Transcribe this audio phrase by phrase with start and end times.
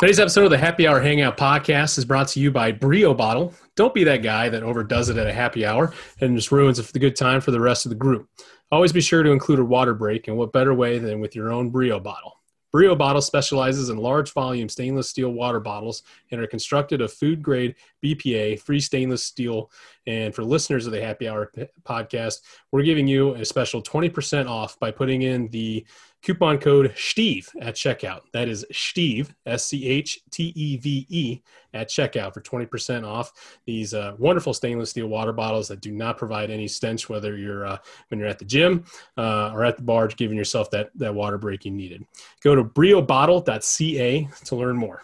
[0.00, 3.52] Today's episode of the Happy Hour Hangout podcast is brought to you by Brio Bottle.
[3.76, 5.92] Don't be that guy that overdoes it at a happy hour
[6.22, 8.26] and just ruins the good time for the rest of the group.
[8.72, 11.52] Always be sure to include a water break, and what better way than with your
[11.52, 12.40] own Brio bottle?
[12.72, 17.42] Brio Bottle specializes in large volume stainless steel water bottles and are constructed of food
[17.42, 19.70] grade BPA free stainless steel.
[20.06, 24.78] And for listeners of the Happy Hour podcast, we're giving you a special 20% off
[24.78, 25.84] by putting in the
[26.22, 28.20] coupon code SCHTEVE at checkout.
[28.32, 31.40] That is SCHTEVE, S C H T E V E,
[31.74, 36.18] at checkout for 20% off these uh, wonderful stainless steel water bottles that do not
[36.18, 37.78] provide any stench, whether you're uh,
[38.08, 38.84] when you're at the gym
[39.16, 42.04] uh, or at the bar, giving yourself that, that water break you needed.
[42.42, 45.02] Go to briobottle.ca to learn more.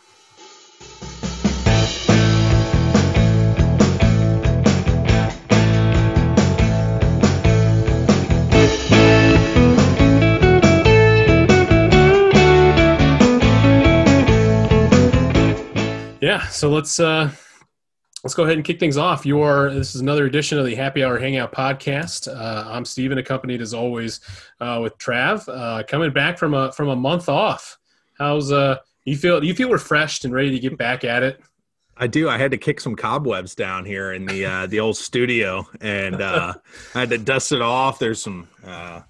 [16.26, 17.30] Yeah, so let's uh,
[18.24, 19.24] let's go ahead and kick things off.
[19.24, 22.26] You are this is another edition of the Happy Hour Hangout podcast.
[22.26, 24.18] Uh, I'm Steven, accompanied as always
[24.60, 27.78] uh, with Trav, uh, coming back from a from a month off.
[28.18, 29.40] How's uh you feel?
[29.40, 31.40] Do you feel refreshed and ready to get back at it?
[31.98, 32.28] I do.
[32.28, 36.20] I had to kick some cobwebs down here in the uh, the old studio, and
[36.20, 36.54] uh,
[36.94, 37.98] I had to dust it off.
[37.98, 39.00] There's some uh,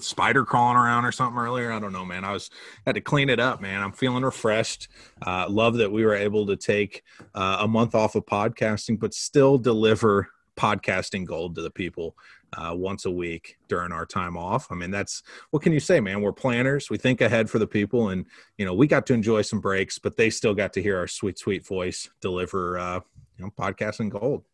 [0.00, 1.72] spider crawling around or something earlier.
[1.72, 2.24] I don't know, man.
[2.24, 2.50] I was
[2.86, 3.82] had to clean it up, man.
[3.82, 4.88] I'm feeling refreshed.
[5.20, 7.02] Uh, love that we were able to take
[7.34, 12.16] uh, a month off of podcasting, but still deliver podcasting gold to the people
[12.56, 14.68] uh, once a week during our time off.
[14.70, 16.20] I mean, that's what can you say, man?
[16.20, 16.90] We're planners.
[16.90, 19.98] We think ahead for the people, and you know, we got to enjoy some breaks,
[19.98, 23.00] but they still got to hear our sweet, sweet voice deliver, uh,
[23.36, 24.44] you know, podcasting gold.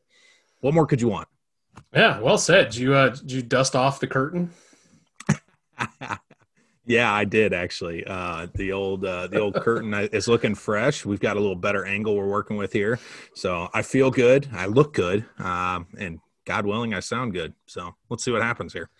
[0.61, 1.28] What more could you want?
[1.92, 2.70] Yeah, well said.
[2.70, 4.51] Did you uh, did you dust off the curtain?
[6.86, 8.05] yeah, I did actually.
[8.06, 11.05] Uh, the old uh, the old curtain is looking fresh.
[11.05, 12.98] We've got a little better angle we're working with here,
[13.34, 14.48] so I feel good.
[14.53, 17.55] I look good, um, and God willing, I sound good.
[17.67, 18.91] So let's see what happens here.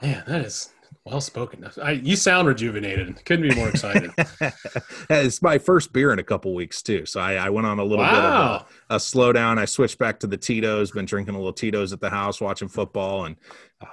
[0.00, 0.72] Man, that is
[1.04, 1.68] well spoken.
[1.82, 3.24] I, you sound rejuvenated.
[3.24, 4.10] Couldn't be more excited.
[5.10, 7.84] it's my first beer in a couple weeks too, so I, I went on a
[7.84, 8.10] little wow.
[8.10, 9.58] bit of a, a slowdown.
[9.58, 10.90] I switched back to the Tito's.
[10.90, 13.36] Been drinking a little Tito's at the house, watching football, and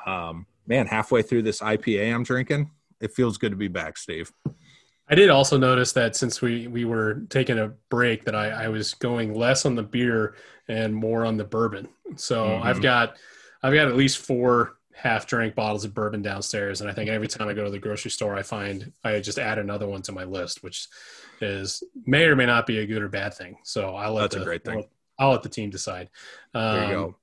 [0.06, 4.32] um, man, halfway through this IPA I'm drinking, it feels good to be back, Steve.
[5.12, 8.68] I did also notice that since we we were taking a break, that I, I
[8.68, 10.36] was going less on the beer
[10.70, 11.90] and more on the bourbon.
[12.16, 12.64] So mm-hmm.
[12.64, 13.18] I've got
[13.62, 17.28] I've got at least four half drink bottles of bourbon downstairs, and I think every
[17.28, 20.12] time I go to the grocery store, I find I just add another one to
[20.12, 20.88] my list, which
[21.42, 23.58] is may or may not be a good or bad thing.
[23.64, 24.78] So I'll let that's the, a great thing.
[25.18, 26.10] I'll, I'll let the team decide.
[26.54, 27.06] Um, there you go.
[27.06, 27.16] Um,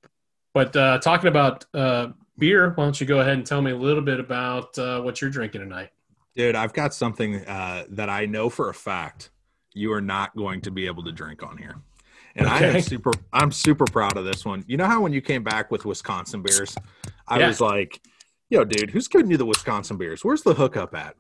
[0.53, 2.09] but uh, talking about uh,
[2.39, 5.21] beer, why don't you go ahead and tell me a little bit about uh, what
[5.21, 5.91] you're drinking tonight?
[6.35, 9.31] Dude, I've got something uh, that I know for a fact
[9.75, 11.77] you are not going to be able to drink on here.
[12.37, 12.57] And okay.
[12.57, 14.65] I am super I'm super proud of this one.
[14.69, 16.77] You know how when you came back with Wisconsin beers,
[17.27, 17.49] I yeah.
[17.49, 18.01] was like,
[18.51, 20.25] yo, dude, who's giving you the Wisconsin beers?
[20.25, 21.17] Where's the hookup at?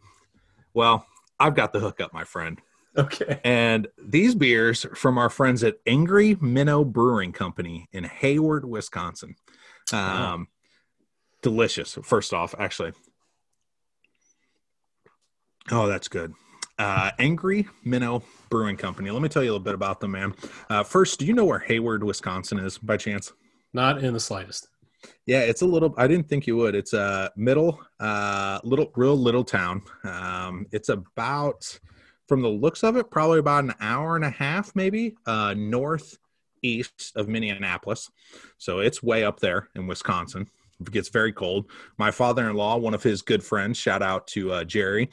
[0.75, 1.07] Well,
[1.41, 2.61] I've got the hookup, my friend.
[2.97, 3.41] Okay.
[3.45, 9.37] And these beers from our friends at Angry Minnow Brewing Company in Hayward, Wisconsin.
[9.93, 10.45] Um, wow.
[11.43, 11.99] delicious.
[12.03, 12.93] First off, actually,
[15.71, 16.33] Oh, that's good.
[16.79, 19.11] Uh, Angry Minnow Brewing Company.
[19.11, 20.35] Let me tell you a little bit about them, man.
[20.69, 23.33] Uh, first, do you know where Hayward, Wisconsin is by chance?
[23.73, 24.69] Not in the slightest.
[25.25, 25.95] Yeah, it's a little.
[25.97, 26.75] I didn't think you would.
[26.75, 29.83] It's a middle, uh, little, real little town.
[30.05, 31.79] Um, it's about,
[32.27, 37.13] from the looks of it, probably about an hour and a half, maybe, uh, northeast
[37.17, 38.11] of Minneapolis.
[38.59, 40.49] So it's way up there in Wisconsin.
[40.81, 41.71] It gets very cold.
[41.97, 45.09] My father-in-law, one of his good friends, shout out to uh, Jerry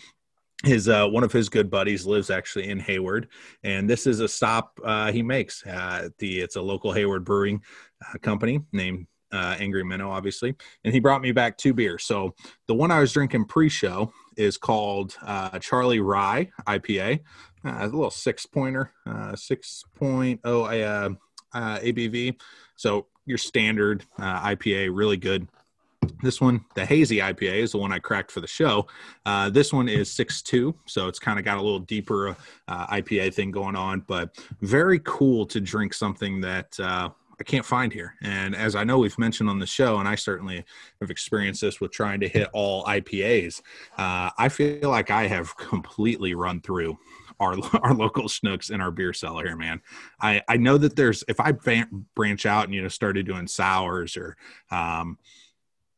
[0.63, 3.27] his uh, one of his good buddies lives actually in Hayward,
[3.63, 5.65] and this is a stop uh, he makes.
[5.65, 7.61] Uh, the it's a local Hayward brewing
[8.01, 12.05] uh, company named uh, Angry Minnow, obviously, and he brought me back two beers.
[12.05, 12.33] So
[12.67, 17.19] the one I was drinking pre-show is called uh, Charlie Rye IPA,
[17.65, 18.91] a little six pointer,
[19.35, 20.63] six point oh
[21.53, 22.39] ABV.
[22.77, 25.47] So your standard IPA, really good
[26.21, 28.87] this one, the hazy IPA, is the one I cracked for the show.
[29.25, 32.35] Uh, this one is six two, so it's kind of got a little deeper
[32.67, 37.09] uh, IPA thing going on, but very cool to drink something that uh,
[37.39, 38.15] I can't find here.
[38.21, 40.63] And as I know we've mentioned on the show, and I certainly
[41.01, 43.61] have experienced this with trying to hit all IPAs,
[43.97, 46.97] uh, I feel like I have completely run through
[47.39, 49.81] our our local Schnucks in our beer cellar here, man.
[50.21, 51.53] I I know that there's if I
[52.15, 54.37] branch out and you know started doing sours or
[54.71, 55.17] um,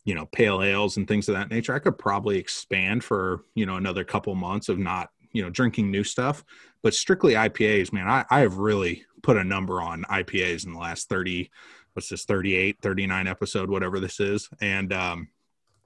[0.05, 3.65] you know pale ales and things of that nature i could probably expand for you
[3.65, 6.45] know another couple months of not you know drinking new stuff
[6.85, 10.77] but strictly IPAs, man, I, I have really put a number on IPAs in the
[10.77, 11.49] last 30,
[11.93, 14.47] what's this, 38, 39 episode, whatever this is.
[14.61, 15.29] And, um,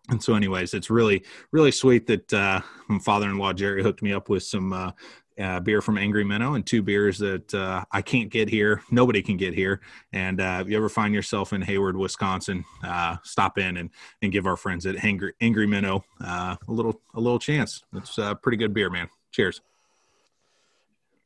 [0.10, 4.27] and so anyways it's really really sweet that uh, my father-in-law jerry hooked me up
[4.27, 4.92] with some uh,
[5.40, 8.82] uh, beer from Angry Minnow and two beers that uh, I can't get here.
[8.92, 9.82] Nobody can get here.
[10.12, 13.90] And uh, if you ever find yourself in Hayward, Wisconsin, uh, stop in and,
[14.22, 17.84] and give our friends at Angry, Angry Minnow uh, a little a little chance.
[17.94, 19.10] It's a pretty good beer, man.
[19.32, 19.62] Cheers.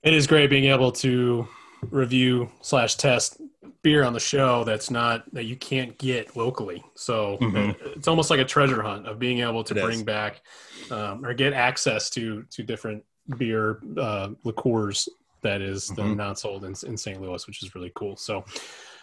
[0.04, 1.48] It is great being able to
[1.90, 3.42] review slash test
[3.82, 6.84] beer on the show that's not that you can't get locally.
[6.96, 7.72] So mm-hmm.
[7.98, 10.04] it's almost like a treasure hunt of being able to it bring is.
[10.04, 10.42] back
[10.90, 13.04] um, or get access to to different
[13.38, 15.10] beer uh, liqueurs
[15.42, 16.16] that is mm-hmm.
[16.16, 17.22] not sold in, in St.
[17.22, 18.16] Louis, which is really cool.
[18.16, 18.44] So,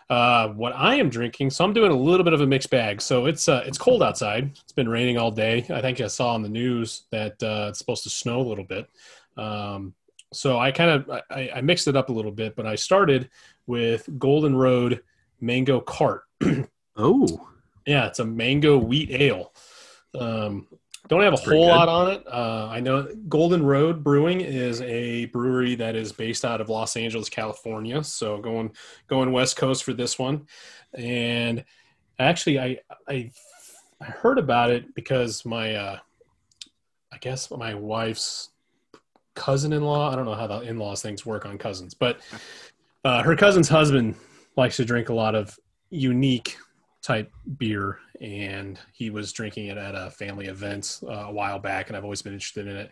[0.08, 3.00] uh, what I am drinking, so I'm doing a little bit of a mixed bag.
[3.00, 4.50] So it's uh, it's cold outside.
[4.64, 5.64] It's been raining all day.
[5.70, 8.64] I think I saw on the news that uh, it's supposed to snow a little
[8.64, 8.88] bit.
[9.36, 9.94] Um,
[10.32, 13.30] so I kind of I, I, mixed it up a little bit, but I started
[13.66, 15.02] with Golden Road
[15.40, 16.24] Mango Cart.
[16.96, 17.48] oh,
[17.86, 19.52] yeah, it's a mango wheat ale.
[20.14, 20.66] Um,
[21.10, 21.68] don't have a whole good.
[21.68, 22.24] lot on it.
[22.26, 26.96] Uh, I know Golden Road Brewing is a brewery that is based out of Los
[26.96, 28.02] Angeles, California.
[28.04, 28.72] So going
[29.08, 30.46] going West Coast for this one,
[30.94, 31.64] and
[32.20, 32.78] actually I
[33.08, 33.32] I,
[34.00, 35.98] I heard about it because my uh,
[37.12, 38.50] I guess my wife's
[39.34, 40.12] cousin-in-law.
[40.12, 42.20] I don't know how the in-laws things work on cousins, but
[43.04, 44.14] uh, her cousin's husband
[44.56, 45.58] likes to drink a lot of
[45.90, 46.56] unique
[47.02, 51.88] type beer and he was drinking it at a family event uh, a while back
[51.88, 52.90] and i've always been interested in it.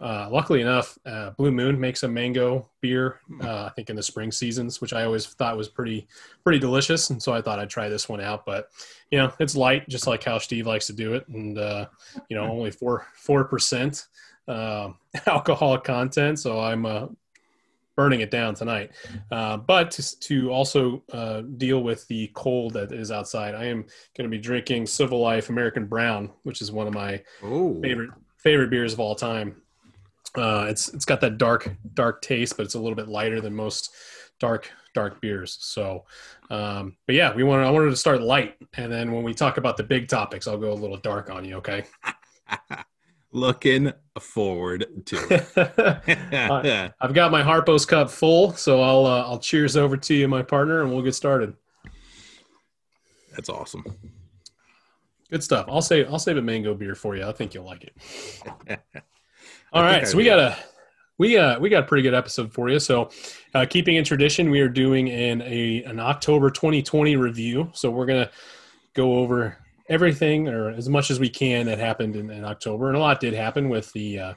[0.00, 4.02] Uh, luckily enough uh, blue moon makes a mango beer uh, i think in the
[4.02, 6.06] spring seasons which i always thought was pretty
[6.44, 8.68] pretty delicious and so i thought i'd try this one out but
[9.10, 11.86] you know it's light just like how steve likes to do it and uh,
[12.28, 14.06] you know only four four percent
[14.46, 14.90] uh,
[15.26, 16.86] alcohol content so i'm
[17.98, 18.92] burning it down tonight.
[19.32, 23.82] Uh, but to, to also uh, deal with the cold that is outside, I am
[24.16, 27.80] going to be drinking Civil Life American Brown, which is one of my Ooh.
[27.82, 29.60] favorite favorite beers of all time.
[30.36, 33.52] Uh, it's it's got that dark dark taste, but it's a little bit lighter than
[33.52, 33.90] most
[34.38, 35.58] dark dark beers.
[35.60, 36.04] So,
[36.50, 39.56] um, but yeah, we wanted I wanted to start light, and then when we talk
[39.56, 41.56] about the big topics, I'll go a little dark on you.
[41.56, 41.84] Okay.
[43.32, 49.96] looking forward to I've got my Harpo's cup full, so I'll uh, I'll cheers over
[49.96, 51.54] to you, my partner, and we'll get started.
[53.32, 53.84] That's awesome.
[55.30, 55.66] Good stuff.
[55.68, 57.24] I'll save I'll save a mango beer for you.
[57.24, 58.80] I think you'll like it.
[59.72, 60.56] All right, so we got a
[61.18, 62.78] we uh we got a pretty good episode for you.
[62.78, 63.10] So,
[63.54, 67.70] uh, keeping in tradition, we are doing an a an October 2020 review.
[67.74, 68.30] So we're gonna
[68.94, 69.58] go over
[69.88, 73.20] everything or as much as we can that happened in, in October, and a lot
[73.20, 74.34] did happen with the uh,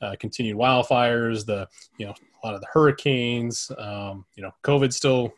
[0.00, 4.92] uh, continued wildfires, the you know a lot of the hurricanes, um, you know, COVID
[4.92, 5.32] still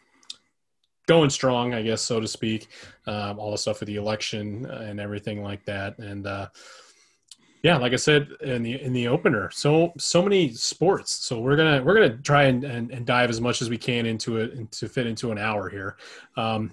[1.07, 2.69] going strong, I guess so to speak.
[3.07, 6.49] Um, all the stuff with the election and everything like that, and uh,
[7.63, 11.13] yeah, like I said in the in the opener, so so many sports.
[11.13, 14.07] So we're gonna we're gonna try and, and, and dive as much as we can
[14.07, 15.97] into it and to fit into an hour here.
[16.37, 16.73] Um,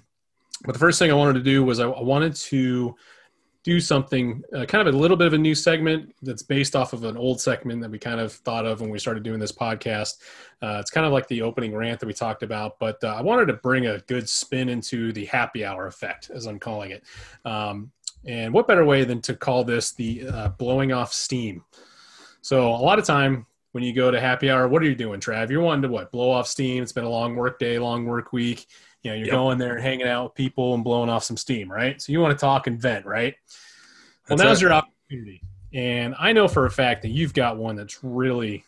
[0.64, 2.94] but the first thing I wanted to do was I, wanted to
[3.62, 6.92] do something uh, kind of a little bit of a new segment that's based off
[6.92, 9.52] of an old segment that we kind of thought of when we started doing this
[9.52, 10.18] podcast.
[10.62, 13.22] Uh, it's kind of like the opening rant that we talked about, but uh, I
[13.22, 17.02] wanted to bring a good spin into the happy hour effect, as I'm calling it.
[17.44, 17.90] Um,
[18.24, 21.64] and what better way than to call this the uh, blowing off steam?
[22.42, 25.20] So a lot of time when you go to happy hour, what are you doing,
[25.20, 25.50] Trav?
[25.50, 26.12] You're wanting to what?
[26.12, 26.82] Blow off steam.
[26.82, 28.66] It's been a long work day, long work week.
[29.06, 29.34] You know, you're yep.
[29.34, 32.02] going there and hanging out with people and blowing off some steam, right?
[32.02, 33.36] So you want to talk and vent, right?
[34.28, 34.68] Well, that's now's right.
[34.68, 35.42] your opportunity.
[35.72, 38.64] And I know for a fact that you've got one that's really,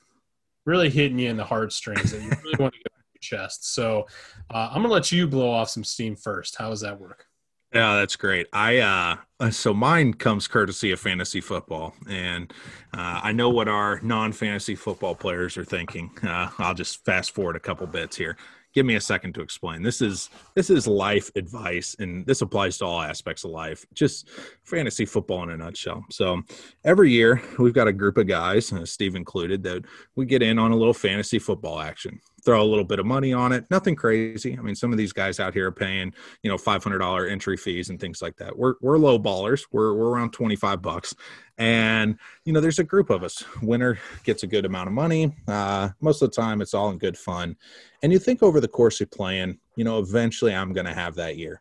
[0.64, 3.74] really hitting you in the heartstrings that you really want to get off your chest.
[3.74, 4.06] So
[4.48, 6.54] uh, I'm going to let you blow off some steam first.
[6.54, 7.26] How does that work?
[7.74, 8.46] Yeah, that's great.
[8.52, 12.50] I uh so mine comes courtesy of fantasy football, and
[12.94, 16.10] uh, I know what our non-fantasy football players are thinking.
[16.22, 18.38] Uh, I'll just fast forward a couple bits here
[18.78, 19.82] give me a second to explain.
[19.82, 23.84] This is this is life advice, and this applies to all aspects of life.
[23.92, 24.28] Just
[24.62, 26.04] fantasy football in a nutshell.
[26.10, 26.42] So
[26.84, 30.60] every year we've got a group of guys, uh, Steve included, that we get in
[30.60, 32.20] on a little fantasy football action.
[32.44, 33.64] Throw a little bit of money on it.
[33.68, 34.56] Nothing crazy.
[34.56, 37.26] I mean, some of these guys out here are paying, you know, five hundred dollar
[37.26, 38.56] entry fees and things like that.
[38.56, 39.66] We're we're low ballers.
[39.72, 41.16] We're we're around twenty five bucks,
[41.58, 43.44] and you know, there's a group of us.
[43.60, 45.34] Winner gets a good amount of money.
[45.48, 47.56] Uh, most of the time, it's all in good fun
[48.02, 51.14] and you think over the course of playing, you know, eventually I'm going to have
[51.16, 51.60] that year.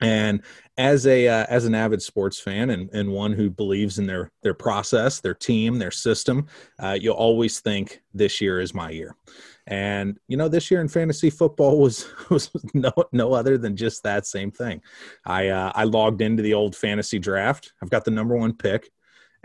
[0.00, 0.42] And
[0.78, 4.32] as a uh, as an avid sports fan and, and one who believes in their
[4.42, 6.46] their process, their team, their system,
[6.80, 9.14] uh, you'll always think this year is my year.
[9.68, 14.02] And you know, this year in fantasy football was was no no other than just
[14.02, 14.80] that same thing.
[15.24, 17.72] I uh, I logged into the old fantasy draft.
[17.80, 18.90] I've got the number one pick,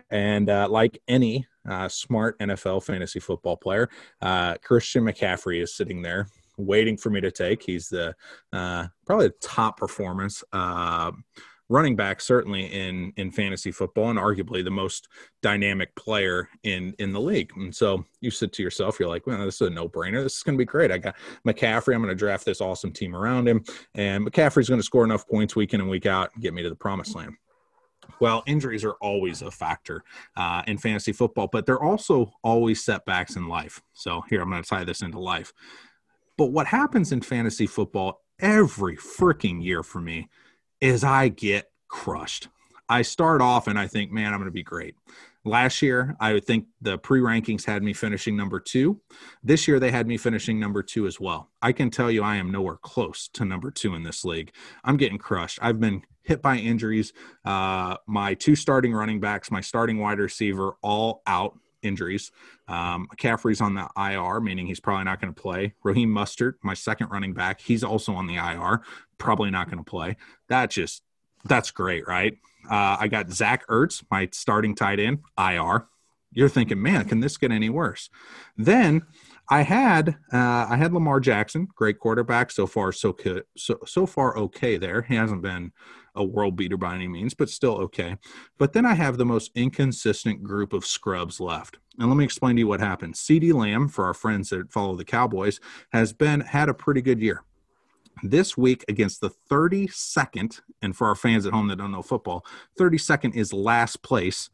[0.09, 3.89] and uh, like any uh, smart NFL fantasy football player,
[4.21, 7.63] uh, Christian McCaffrey is sitting there waiting for me to take.
[7.63, 8.15] He's the
[8.51, 11.11] uh, probably the top performance uh,
[11.69, 15.07] running back, certainly in in fantasy football, and arguably the most
[15.41, 17.51] dynamic player in in the league.
[17.55, 20.23] And so you said to yourself, you're like, well, this is a no brainer.
[20.23, 20.91] This is going to be great.
[20.91, 21.93] I got McCaffrey.
[21.93, 23.63] I'm going to draft this awesome team around him,
[23.95, 26.63] and McCaffrey's going to score enough points week in and week out and get me
[26.63, 27.33] to the promised land.
[28.19, 30.03] Well, injuries are always a factor
[30.35, 33.81] uh, in fantasy football, but they're also always setbacks in life.
[33.93, 35.53] So here, I'm going to tie this into life.
[36.37, 40.29] But what happens in fantasy football every freaking year for me
[40.79, 42.49] is I get crushed.
[42.89, 44.95] I start off and I think, man, I'm going to be great.
[45.43, 48.99] Last year, I think the pre rankings had me finishing number two.
[49.41, 51.49] This year, they had me finishing number two as well.
[51.61, 54.51] I can tell you, I am nowhere close to number two in this league.
[54.83, 55.59] I'm getting crushed.
[55.61, 57.13] I've been hit by injuries.
[57.45, 62.31] Uh, my two starting running backs, my starting wide receiver, all out injuries.
[62.67, 65.73] Um, McCaffrey's on the IR, meaning he's probably not going to play.
[65.83, 68.81] Raheem Mostert, my second running back, he's also on the IR,
[69.17, 70.17] probably not going to play.
[70.49, 71.03] That just
[71.45, 72.33] that's great, right?
[72.69, 75.87] Uh, I got Zach Ertz, my starting tight end, IR.
[76.33, 78.09] You're thinking, man, can this get any worse?
[78.57, 79.03] Then
[79.49, 83.15] I had uh, I had Lamar Jackson, great quarterback so far, so
[83.55, 85.03] so so far okay there.
[85.03, 85.71] He hasn't been
[86.17, 88.17] a world beater by any means, but still okay.
[88.57, 91.77] But then I have the most inconsistent group of scrubs left.
[91.99, 93.15] And let me explain to you what happened.
[93.15, 95.59] CeeDee Lamb, for our friends that follow the Cowboys,
[95.91, 97.43] has been had a pretty good year.
[98.23, 102.45] This week against the 32nd, and for our fans at home that don't know football,
[102.79, 104.49] 32nd is last place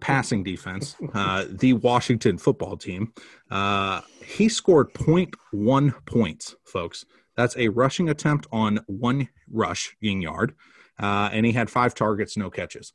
[0.00, 3.12] passing defense, uh, the Washington football team.
[3.50, 7.04] Uh, he scored 0.1 points, folks.
[7.36, 10.54] That's a rushing attempt on one rushing yard
[11.00, 12.92] uh, and he had five targets, no catches.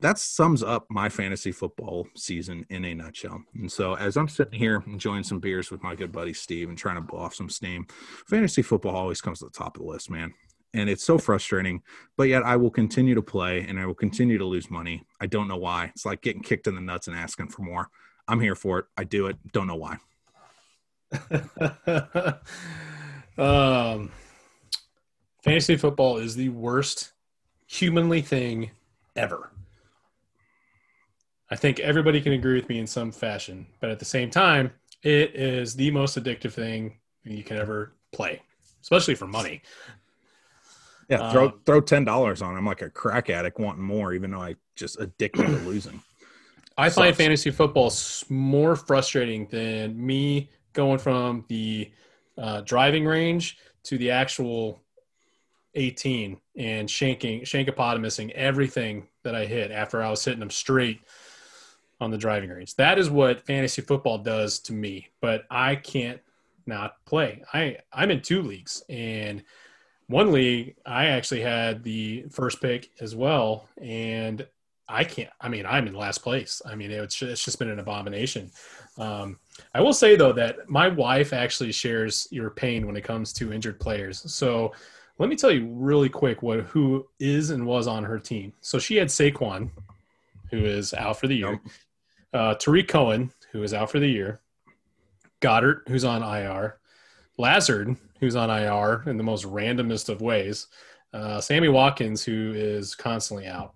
[0.00, 3.42] That sums up my fantasy football season in a nutshell.
[3.54, 6.78] And so, as I'm sitting here enjoying some beers with my good buddy Steve and
[6.78, 7.86] trying to blow off some steam,
[8.26, 10.32] fantasy football always comes to the top of the list, man.
[10.74, 11.82] And it's so frustrating,
[12.16, 15.02] but yet I will continue to play and I will continue to lose money.
[15.20, 15.86] I don't know why.
[15.86, 17.88] It's like getting kicked in the nuts and asking for more.
[18.28, 18.84] I'm here for it.
[18.96, 19.36] I do it.
[19.52, 19.96] Don't know why.
[23.38, 24.10] um,
[25.48, 27.12] fantasy football is the worst
[27.66, 28.70] humanly thing
[29.16, 29.50] ever.
[31.50, 34.70] I think everybody can agree with me in some fashion, but at the same time,
[35.02, 38.42] it is the most addictive thing you can ever play,
[38.82, 39.62] especially for money.
[41.08, 42.54] Yeah, throw um, throw ten dollars on.
[42.54, 46.02] I'm like a crack addict wanting more, even though I just addicted to losing.
[46.76, 47.90] I find fantasy football
[48.28, 51.90] more frustrating than me going from the
[52.36, 54.82] uh, driving range to the actual
[55.78, 61.00] 18 and shanking shankopotamusing everything that I hit after I was hitting them straight
[62.00, 62.74] on the driving range.
[62.76, 66.20] That is what fantasy football does to me, but I can't
[66.66, 67.42] not play.
[67.52, 69.42] I I'm in two leagues and
[70.08, 74.46] one league I actually had the first pick as well and
[74.88, 76.60] I can't I mean I'm in last place.
[76.66, 78.50] I mean it's just, it's just been an abomination.
[78.98, 79.38] Um,
[79.74, 83.52] I will say though that my wife actually shares your pain when it comes to
[83.52, 84.30] injured players.
[84.32, 84.72] So
[85.18, 88.52] let me tell you really quick what who is and was on her team.
[88.60, 89.70] So she had Saquon,
[90.50, 91.60] who is out for the year.
[92.32, 94.40] Uh, Tarik Cohen, who is out for the year.
[95.40, 96.78] Goddard, who's on IR.
[97.36, 100.66] Lazard, who's on IR in the most randomest of ways.
[101.12, 103.74] Uh, Sammy Watkins, who is constantly out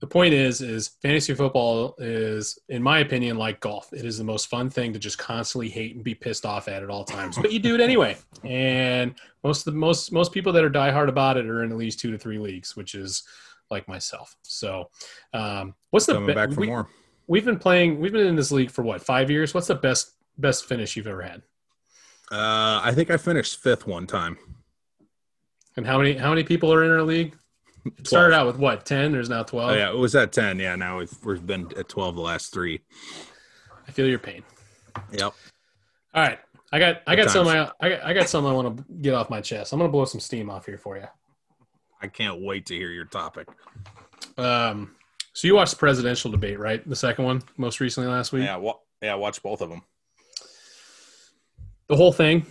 [0.00, 3.92] the point is is fantasy football is in my opinion like golf.
[3.92, 6.82] It is the most fun thing to just constantly hate and be pissed off at
[6.82, 7.36] at all times.
[7.36, 8.16] But you do it anyway.
[8.44, 11.76] And most of the most most people that are diehard about it are in at
[11.76, 13.24] least two to three leagues which is
[13.70, 14.36] like myself.
[14.42, 14.88] So
[15.34, 16.88] um, what's the Coming back for we, more.
[17.26, 19.52] we've been playing we've been in this league for what five years?
[19.52, 21.42] What's the best best finish you've ever had?
[22.30, 24.36] Uh, i think i finished fifth one time.
[25.76, 27.36] And how many how many people are in our league
[27.84, 29.12] it started out with what ten?
[29.12, 29.70] There's now twelve.
[29.70, 30.58] Oh, yeah, it was at ten.
[30.58, 32.80] Yeah, now we've we've been at twelve the last three.
[33.86, 34.42] I feel your pain.
[35.12, 35.32] Yep.
[36.14, 36.38] All right,
[36.72, 39.40] I got I got some I, I got something I want to get off my
[39.40, 39.72] chest.
[39.72, 41.06] I'm gonna blow some steam off here for you.
[42.00, 43.48] I can't wait to hear your topic.
[44.36, 44.94] Um,
[45.32, 46.86] so you watched the presidential debate, right?
[46.88, 48.44] The second one, most recently last week.
[48.44, 49.82] Yeah, wa- yeah, I watched both of them.
[51.88, 52.46] The whole thing.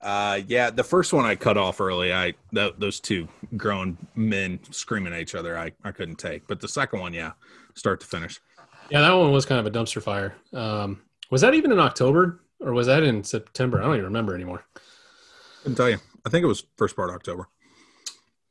[0.00, 2.12] Uh, yeah, the first one I cut off early.
[2.12, 3.26] I th- those two
[3.56, 5.58] grown men screaming at each other.
[5.58, 6.46] I, I couldn't take.
[6.46, 7.32] But the second one, yeah,
[7.74, 8.40] start to finish.
[8.90, 10.34] Yeah, that one was kind of a dumpster fire.
[10.52, 13.78] Um, was that even in October or was that in September?
[13.78, 14.64] I don't even remember anymore.
[15.62, 15.98] Couldn't tell you.
[16.24, 17.48] I think it was first part of October.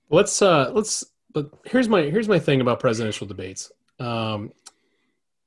[0.10, 3.72] Let's uh let's but here's my here's my thing about presidential debates.
[4.00, 4.54] Um,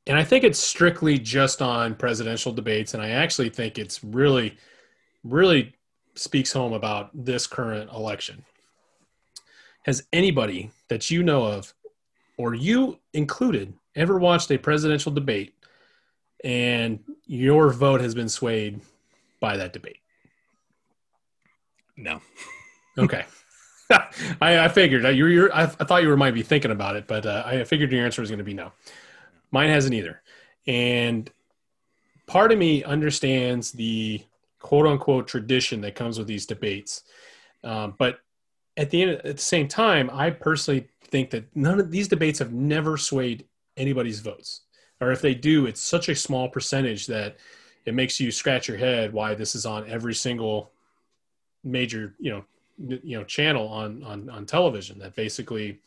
[0.07, 4.57] and I think it's strictly just on presidential debates, and I actually think it's really,
[5.25, 5.75] really
[6.21, 8.45] speaks home about this current election.
[9.85, 11.73] Has anybody that you know of,
[12.37, 15.55] or you included, ever watched a presidential debate
[16.45, 18.83] and your vote has been swayed
[19.41, 20.01] by that debate?
[21.97, 22.21] No.
[22.99, 23.25] okay.
[23.91, 27.07] I, I, figured you were, I, I, thought you were might be thinking about it,
[27.07, 28.73] but uh, I figured your answer was going to be no.
[29.53, 30.21] Mine hasn't either.
[30.67, 31.31] And
[32.27, 34.23] part of me understands the
[34.61, 37.03] quote unquote tradition that comes with these debates.
[37.65, 38.21] Um, but
[38.77, 42.39] at the end, at the same time, I personally think that none of these debates
[42.39, 44.63] have never swayed anybody's votes.
[45.01, 47.39] Or if they do, it's such a small percentage that
[47.85, 50.71] it makes you scratch your head why this is on every single
[51.65, 52.45] major, you know,
[53.03, 54.99] you know, channel on on on television.
[54.99, 55.81] That basically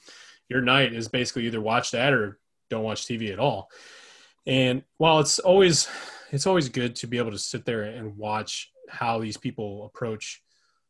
[0.50, 2.40] your night is basically either watch that or
[2.70, 3.70] don't watch TV at all.
[4.46, 5.88] And while it's always
[6.34, 10.42] it's always good to be able to sit there and watch how these people approach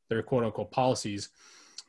[0.09, 1.29] their quote unquote policies,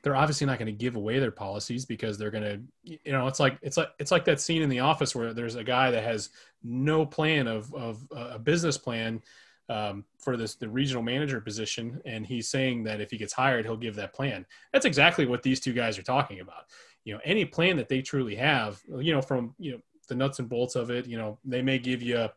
[0.03, 2.61] they're obviously not going to give away their policies because they're going to
[3.05, 5.55] you know it's like it's like it's like that scene in the office where there's
[5.55, 6.31] a guy that has
[6.63, 9.23] no plan of of a business plan
[9.71, 13.65] um, for this the regional manager position and he's saying that if he gets hired
[13.65, 14.45] he'll give that plan
[14.75, 16.67] that's exactly what these two guys are talking about
[17.05, 20.39] you know any plan that they truly have you know from you know the nuts
[20.39, 21.07] and bolts of it.
[21.07, 22.29] You know, they may give you,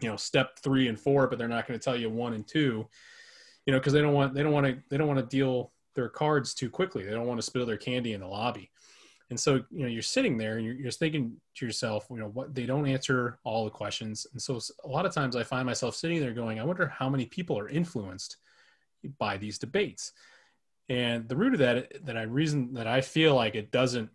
[0.00, 2.46] you know, step three and four, but they're not going to tell you one and
[2.46, 2.86] two.
[3.66, 5.72] You know, because they don't want they don't want to they don't want to deal
[5.94, 7.04] their cards too quickly.
[7.04, 8.70] They don't want to spill their candy in the lobby.
[9.30, 12.28] And so, you know, you're sitting there and you're, you're thinking to yourself, you know,
[12.28, 14.26] what they don't answer all the questions.
[14.32, 17.08] And so, a lot of times, I find myself sitting there going, I wonder how
[17.08, 18.36] many people are influenced
[19.18, 20.12] by these debates.
[20.88, 24.10] And the root of that, that I reason that I feel like it doesn't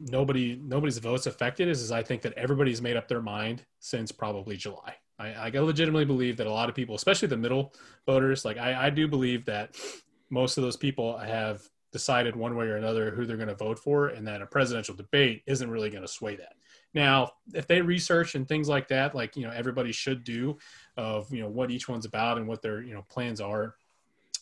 [0.00, 4.10] nobody nobody's votes affected is, is I think that everybody's made up their mind since
[4.10, 4.96] probably July.
[5.18, 7.74] I, I legitimately believe that a lot of people, especially the middle
[8.06, 9.76] voters, like I, I do believe that
[10.30, 13.78] most of those people have decided one way or another who they're going to vote
[13.78, 16.54] for, and that a presidential debate isn't really going to sway that.
[16.94, 20.56] Now, if they research and things like that, like you know everybody should do,
[20.96, 23.74] of you know what each one's about and what their you know plans are,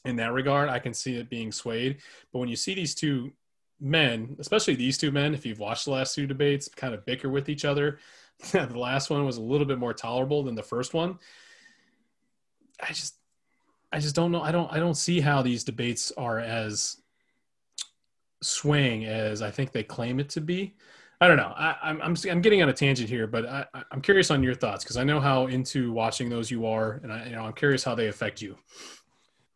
[0.05, 1.99] in that regard, I can see it being swayed.
[2.33, 3.33] But when you see these two
[3.81, 7.29] men, especially these two men, if you've watched the last two debates, kind of bicker
[7.29, 7.99] with each other.
[8.53, 11.19] the last one was a little bit more tolerable than the first one.
[12.81, 13.17] I just,
[13.93, 14.43] I just don't know.
[14.43, 16.99] I don't, I don't see how these debates are as
[18.43, 20.75] swaying as I think they claim it to be.
[21.21, 21.53] I don't know.
[21.57, 24.55] I, am I'm, I'm getting on a tangent here, but I, I'm curious on your
[24.55, 27.55] thoughts because I know how into watching those you are, and I, you know, I'm
[27.55, 28.57] curious how they affect you.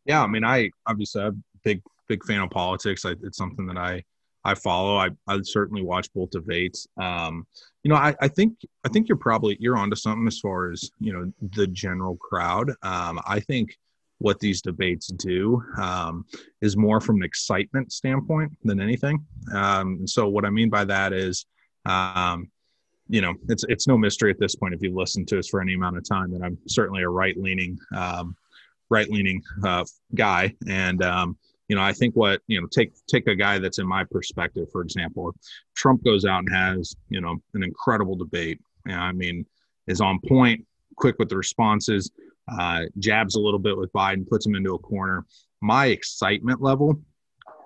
[0.05, 3.05] Yeah, I mean, I obviously I'm a big, big fan of politics.
[3.05, 4.03] I, it's something that I
[4.45, 4.97] I follow.
[4.97, 6.87] I, I certainly watch both debates.
[7.01, 7.47] Um,
[7.83, 10.91] you know, I, I think I think you're probably you're onto something as far as
[10.99, 12.71] you know the general crowd.
[12.83, 13.77] Um, I think
[14.19, 16.25] what these debates do um,
[16.61, 19.25] is more from an excitement standpoint than anything.
[19.53, 21.45] Um, so what I mean by that is,
[21.87, 22.51] um,
[23.09, 25.61] you know, it's it's no mystery at this point if you've listened to us for
[25.61, 28.37] any amount of time that I'm certainly a right leaning um,
[28.91, 31.37] right leaning uh, guy and um,
[31.69, 34.69] you know, I think what you know, take take a guy that's in my perspective,
[34.71, 35.35] for example,
[35.75, 38.61] Trump goes out and has you know an incredible debate.
[38.87, 39.47] I mean,
[39.87, 40.65] is on point,
[40.97, 42.11] quick with the responses,
[42.49, 45.25] uh, jabs a little bit with Biden, puts him into a corner.
[45.61, 47.01] My excitement level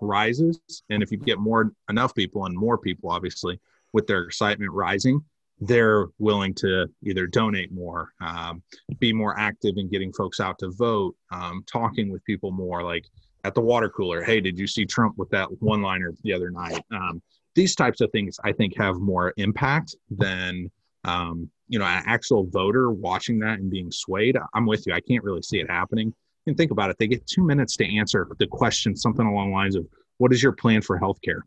[0.01, 3.59] rises, and if you get more enough people and more people, obviously,
[3.93, 5.25] with their excitement rising,
[5.61, 8.63] they're willing to either donate more, um,
[8.99, 12.83] be more active in getting folks out to vote, um, talking with people more.
[12.83, 13.07] Like
[13.47, 14.23] at the water cooler.
[14.23, 16.83] Hey, did you see Trump with that one liner the other night?
[16.91, 17.23] Um,
[17.55, 20.71] these types of things I think have more impact than
[21.05, 24.37] um, you know an actual voter watching that and being swayed.
[24.55, 24.93] I'm with you.
[24.93, 26.13] I can't really see it happening.
[26.47, 26.97] And think about it.
[26.99, 29.87] They get two minutes to answer the question, something along the lines of,
[30.19, 31.41] "What is your plan for healthcare?"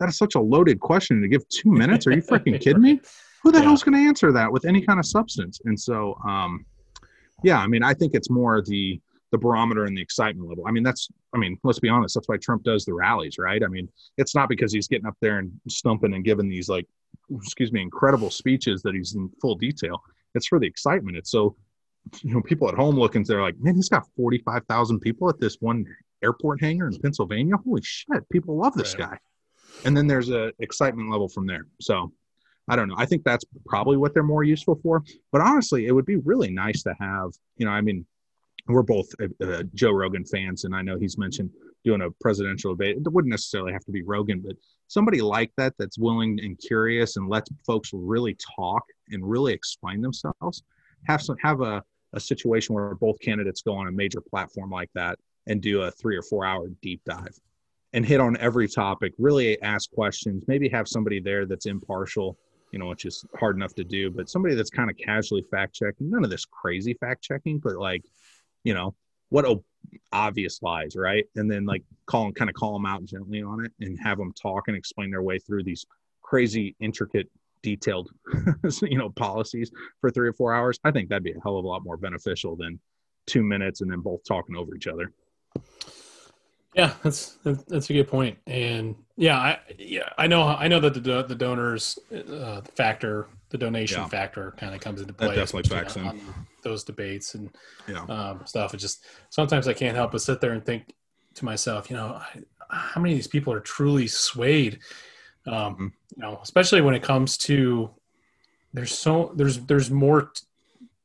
[0.00, 2.06] That is such a loaded question to give two minutes.
[2.06, 3.00] Are you freaking kidding me?
[3.42, 3.64] Who the yeah.
[3.64, 5.60] hell's going to answer that with any kind of substance?
[5.64, 6.66] And so, um,
[7.42, 9.00] yeah, I mean, I think it's more the
[9.30, 10.64] the barometer and the excitement level.
[10.66, 13.62] I mean, that's, I mean, let's be honest, that's why Trump does the rallies, right?
[13.62, 16.86] I mean, it's not because he's getting up there and stumping and giving these like,
[17.36, 20.02] excuse me, incredible speeches that he's in full detail.
[20.34, 21.16] It's for the excitement.
[21.16, 21.56] It's so
[22.22, 25.56] you know, people at home looking, they're like, man, he's got 45,000 people at this
[25.60, 25.84] one
[26.22, 27.56] airport hangar in Pennsylvania.
[27.56, 29.10] Holy shit, people love this right.
[29.10, 29.18] guy.
[29.84, 31.66] And then there's a excitement level from there.
[31.80, 32.12] So
[32.68, 32.96] I don't know.
[32.98, 35.02] I think that's probably what they're more useful for.
[35.32, 38.06] But honestly, it would be really nice to have, you know, I mean,
[38.68, 41.50] we're both uh, uh, Joe Rogan fans, and I know he's mentioned
[41.84, 42.96] doing a presidential debate.
[42.96, 44.56] It wouldn't necessarily have to be Rogan, but
[44.88, 50.00] somebody like that that's willing and curious and lets folks really talk and really explain
[50.00, 50.62] themselves.
[51.06, 54.90] Have some have a, a situation where both candidates go on a major platform like
[54.94, 57.38] that and do a three or four hour deep dive
[57.94, 62.36] and hit on every topic, really ask questions, maybe have somebody there that's impartial,
[62.72, 65.74] you know, which is hard enough to do, but somebody that's kind of casually fact
[65.74, 68.04] checking, none of this crazy fact checking, but like,
[68.64, 68.94] you know,
[69.30, 69.44] what
[70.12, 71.24] obvious lies, right?
[71.36, 74.18] And then like call them, kind of call them out gently on it and have
[74.18, 75.86] them talk and explain their way through these
[76.22, 77.28] crazy, intricate,
[77.62, 78.10] detailed,
[78.82, 80.78] you know, policies for three or four hours.
[80.84, 82.78] I think that'd be a hell of a lot more beneficial than
[83.26, 85.12] two minutes and then both talking over each other.
[86.74, 91.02] Yeah, that's that's a good point, and yeah, I yeah I know I know that
[91.02, 94.08] the the donors uh, factor, the donation yeah.
[94.08, 95.28] factor, kind of comes into play.
[95.28, 96.22] That definitely facts in
[96.62, 97.50] those debates and
[97.88, 98.04] yeah.
[98.04, 98.74] um, stuff.
[98.74, 100.92] It just sometimes I can't help but sit there and think
[101.34, 104.80] to myself, you know, I, how many of these people are truly swayed?
[105.46, 105.84] Um, mm-hmm.
[106.16, 107.90] You know, especially when it comes to
[108.72, 110.32] there's so there's there's more.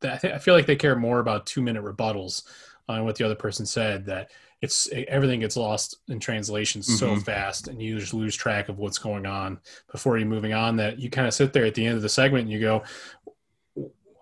[0.03, 2.43] I, th- I feel like they care more about two minute rebuttals
[2.89, 4.31] on what the other person said that
[4.63, 7.19] it's everything gets lost in translation so mm-hmm.
[7.19, 9.59] fast and you just lose track of what's going on
[9.91, 12.07] before you're moving on that you kind of sit there at the end of the
[12.07, 12.81] segment and you go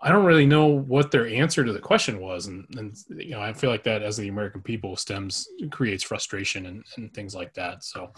[0.02, 3.42] i don't really know what their answer to the question was and, and you know
[3.42, 7.54] i feel like that as the american people stems creates frustration and, and things like
[7.54, 8.12] that so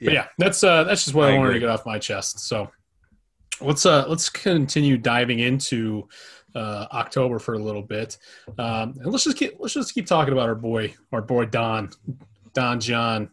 [0.00, 0.04] yeah.
[0.04, 2.40] but yeah that's uh that's just what i, I wanted to get off my chest
[2.40, 2.70] so
[3.60, 6.08] let's uh let's continue diving into
[6.54, 8.16] uh, October for a little bit,
[8.58, 11.90] um, and let's just keep let's just keep talking about our boy, our boy Don,
[12.52, 13.30] Don John.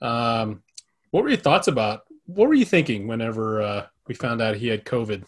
[0.00, 0.62] Um,
[1.10, 2.04] what were your thoughts about?
[2.26, 5.24] What were you thinking whenever uh, we found out he had COVID?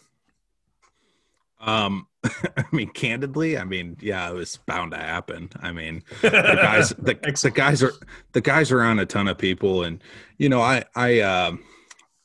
[1.63, 5.49] Um, I mean, candidly, I mean, yeah, it was bound to happen.
[5.61, 7.93] I mean, the guys, the, the guys are
[8.33, 10.01] the guys are on a ton of people, and
[10.37, 11.63] you know, I, I, um,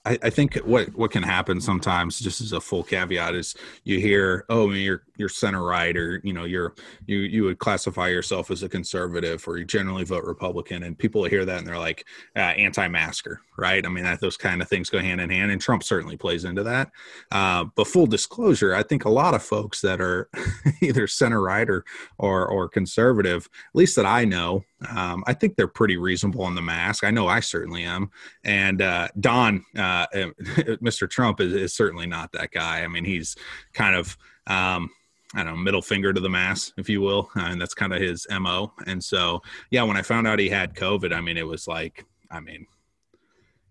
[0.05, 3.98] I, I, think what what can happen sometimes, just as a full caveat, is you
[3.98, 6.75] hear, oh, you're you're center right, or you know, you're
[7.07, 11.25] you you would classify yourself as a conservative, or you generally vote Republican, and people
[11.25, 13.85] hear that and they're like uh, anti-masker, right?
[13.85, 16.45] I mean, that, those kind of things go hand in hand, and Trump certainly plays
[16.45, 16.91] into that.
[17.31, 20.29] Uh, but full disclosure, I think a lot of folks that are
[20.81, 21.85] either center right or
[22.19, 26.55] or or conservative, at least that I know, um, I think they're pretty reasonable on
[26.55, 27.05] the mask.
[27.05, 28.11] I know I certainly am,
[28.45, 29.65] and uh, Don.
[29.77, 30.07] Uh,
[30.83, 31.09] Mr.
[31.09, 32.83] Trump is, is, certainly not that guy.
[32.83, 33.37] I mean, he's
[33.73, 34.91] kind of, um,
[35.35, 37.31] I don't know, middle finger to the mass, if you will.
[37.37, 38.73] Uh, and that's kind of his MO.
[38.87, 42.05] And so, yeah, when I found out he had COVID, I mean, it was like,
[42.31, 42.67] I mean,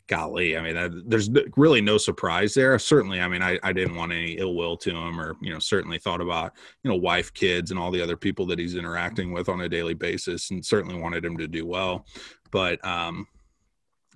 [0.07, 2.77] golly, I mean, I, there's really no surprise there.
[2.77, 5.59] Certainly, I mean, I, I didn't want any ill will to him or, you know,
[5.59, 9.31] certainly thought about, you know, wife, kids, and all the other people that he's interacting
[9.31, 12.05] with on a daily basis and certainly wanted him to do well.
[12.51, 13.27] But, um,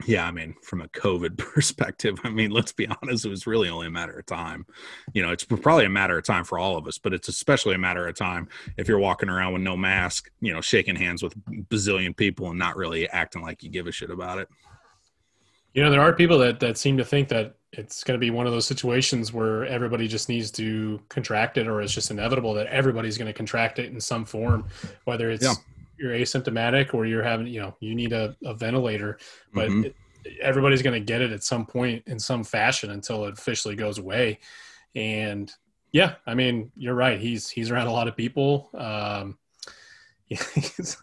[0.05, 3.69] yeah, I mean, from a COVID perspective, I mean, let's be honest, it was really
[3.69, 4.65] only a matter of time.
[5.13, 7.75] You know, it's probably a matter of time for all of us, but it's especially
[7.75, 11.23] a matter of time if you're walking around with no mask, you know, shaking hands
[11.23, 11.35] with
[11.69, 14.47] bazillion people and not really acting like you give a shit about it.
[15.73, 18.29] You know, there are people that, that seem to think that it's going to be
[18.29, 22.53] one of those situations where everybody just needs to contract it or it's just inevitable
[22.55, 24.65] that everybody's going to contract it in some form,
[25.05, 25.53] whether it's yeah
[26.01, 29.19] you're asymptomatic or you're having you know you need a, a ventilator
[29.53, 29.85] but mm-hmm.
[29.85, 29.95] it,
[30.41, 33.97] everybody's going to get it at some point in some fashion until it officially goes
[33.97, 34.39] away.
[34.95, 35.51] And
[35.93, 37.19] yeah i mean you're right.
[37.19, 38.69] He's he's around a lot of people.
[38.73, 39.37] Um
[40.25, 40.97] he's,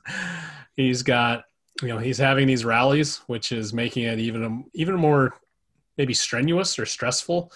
[0.77, 1.45] he's got
[1.83, 5.35] you know he's having these rallies which is making it even even more
[5.97, 7.53] maybe strenuous or stressful.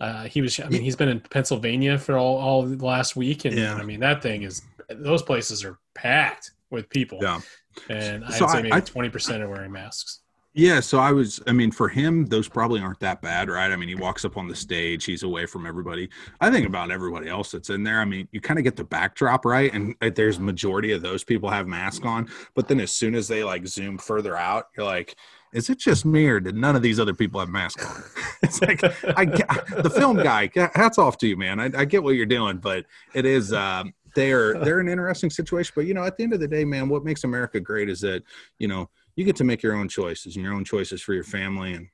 [0.00, 3.44] Uh, he was i mean he's been in pennsylvania for all, all last week.
[3.44, 3.74] And yeah.
[3.74, 7.18] i mean that thing is those places are packed with people.
[7.20, 7.40] Yeah.
[7.88, 10.20] And I'd so say maybe twenty percent are wearing masks.
[10.52, 13.70] Yeah, so I was I mean for him those probably aren't that bad, right?
[13.70, 16.08] I mean he walks up on the stage, he's away from everybody.
[16.40, 18.00] I think about everybody else that's in there.
[18.00, 21.48] I mean, you kind of get the backdrop right and there's majority of those people
[21.50, 25.14] have masks on, but then as soon as they like zoom further out, you're like
[25.52, 28.02] is it just me or did none of these other people have masks on?
[28.42, 28.82] it's like
[29.16, 30.50] I the film guy.
[30.74, 31.58] Hats off to you, man.
[31.58, 35.72] I, I get what you're doing, but it is um, they're they're an interesting situation.
[35.74, 38.00] But you know, at the end of the day, man, what makes America great is
[38.00, 38.22] that
[38.58, 41.24] you know you get to make your own choices and your own choices for your
[41.24, 41.88] family and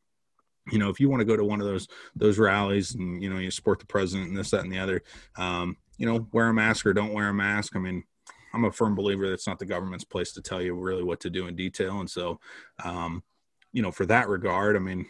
[0.71, 3.31] you know if you want to go to one of those those rallies and you
[3.31, 5.03] know you support the president and this that and the other
[5.37, 7.77] um, you know, wear a mask or don't wear a mask.
[7.77, 8.05] I mean,
[8.53, 11.21] I'm a firm believer that it's not the government's place to tell you really what
[11.21, 12.01] to do in detail.
[12.01, 12.41] And so,
[12.85, 13.23] um,
[13.73, 15.07] you know, for that regard, I mean,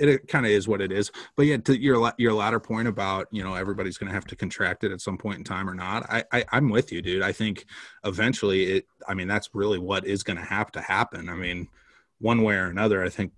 [0.00, 1.10] it, kind of is what it is.
[1.36, 4.36] But yeah, to your your latter point about you know everybody's going to have to
[4.36, 7.22] contract it at some point in time or not, I, I I'm with you, dude.
[7.22, 7.66] I think
[8.04, 8.86] eventually it.
[9.08, 11.28] I mean, that's really what is going to have to happen.
[11.28, 11.68] I mean,
[12.18, 13.32] one way or another, I think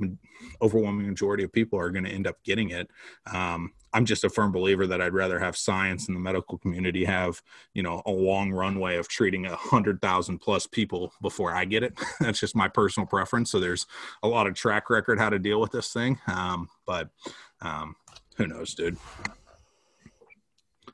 [0.62, 2.88] overwhelming majority of people are going to end up getting it.
[3.32, 7.04] Um, I'm just a firm believer that I'd rather have science and the medical community
[7.04, 7.40] have,
[7.74, 11.82] you know, a long runway of treating a hundred thousand plus people before I get
[11.82, 11.98] it.
[12.20, 13.50] That's just my personal preference.
[13.50, 13.86] So there's
[14.22, 16.20] a lot of track record how to deal with this thing.
[16.26, 17.08] Um, but
[17.62, 17.96] um,
[18.36, 18.98] who knows, dude?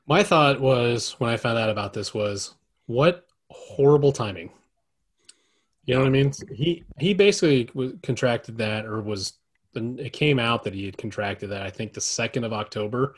[0.07, 4.51] My thought was when I found out about this was what horrible timing.
[5.85, 6.31] You know what I mean?
[6.51, 7.69] He he basically
[8.01, 9.33] contracted that, or was
[9.75, 11.61] it came out that he had contracted that.
[11.61, 13.15] I think the second of October,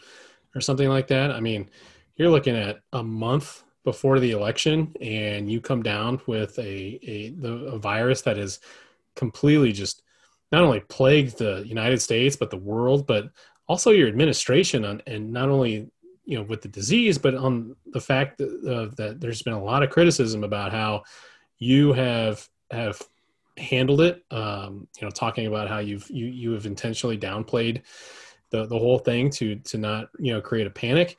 [0.55, 1.31] or something like that.
[1.31, 1.69] I mean,
[2.15, 7.29] you're looking at a month before the election, and you come down with a a,
[7.31, 8.59] the, a virus that is
[9.15, 10.03] completely just
[10.51, 13.29] not only plagued the United States but the world, but
[13.67, 15.89] also your administration on, and not only
[16.25, 19.63] you know with the disease, but on the fact that, uh, that there's been a
[19.63, 21.03] lot of criticism about how
[21.59, 23.01] you have have
[23.57, 24.23] handled it.
[24.31, 27.81] Um, you know, talking about how you've you you have intentionally downplayed
[28.49, 31.17] the the whole thing to to not you know create a panic,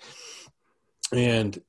[1.12, 1.60] and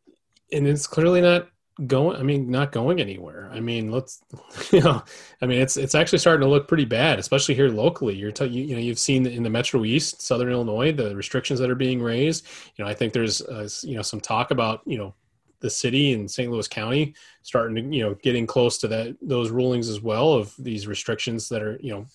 [0.52, 1.50] and it's clearly not
[1.88, 2.18] going.
[2.18, 3.50] I mean, not going anywhere.
[3.54, 4.22] I mean, let's
[4.72, 5.04] you know,
[5.42, 8.16] I mean, it's it's actually starting to look pretty bad, especially here locally.
[8.16, 11.60] You're t- you, you know you've seen in the Metro East, Southern Illinois, the restrictions
[11.60, 12.46] that are being raised.
[12.76, 15.14] You know, I think there's uh, you know some talk about you know
[15.60, 16.52] the city and St.
[16.52, 20.54] Louis County starting to, you know, getting close to that those rulings as well of
[20.58, 22.06] these restrictions that are, you know,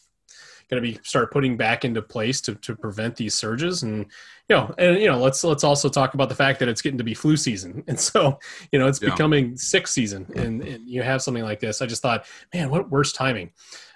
[0.68, 4.06] going to be start putting back into place to, to prevent these surges and
[4.48, 6.98] you know and you know let's let's also talk about the fact that it's getting
[6.98, 8.38] to be flu season and so
[8.72, 9.10] you know it's yeah.
[9.10, 12.90] becoming sick season and, and, you have something like this i just thought man what
[12.90, 13.50] worse timing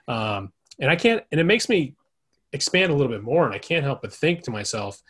[0.08, 1.94] um, and i can't and it makes me
[2.52, 5.02] expand a little bit more and i can't help but think to myself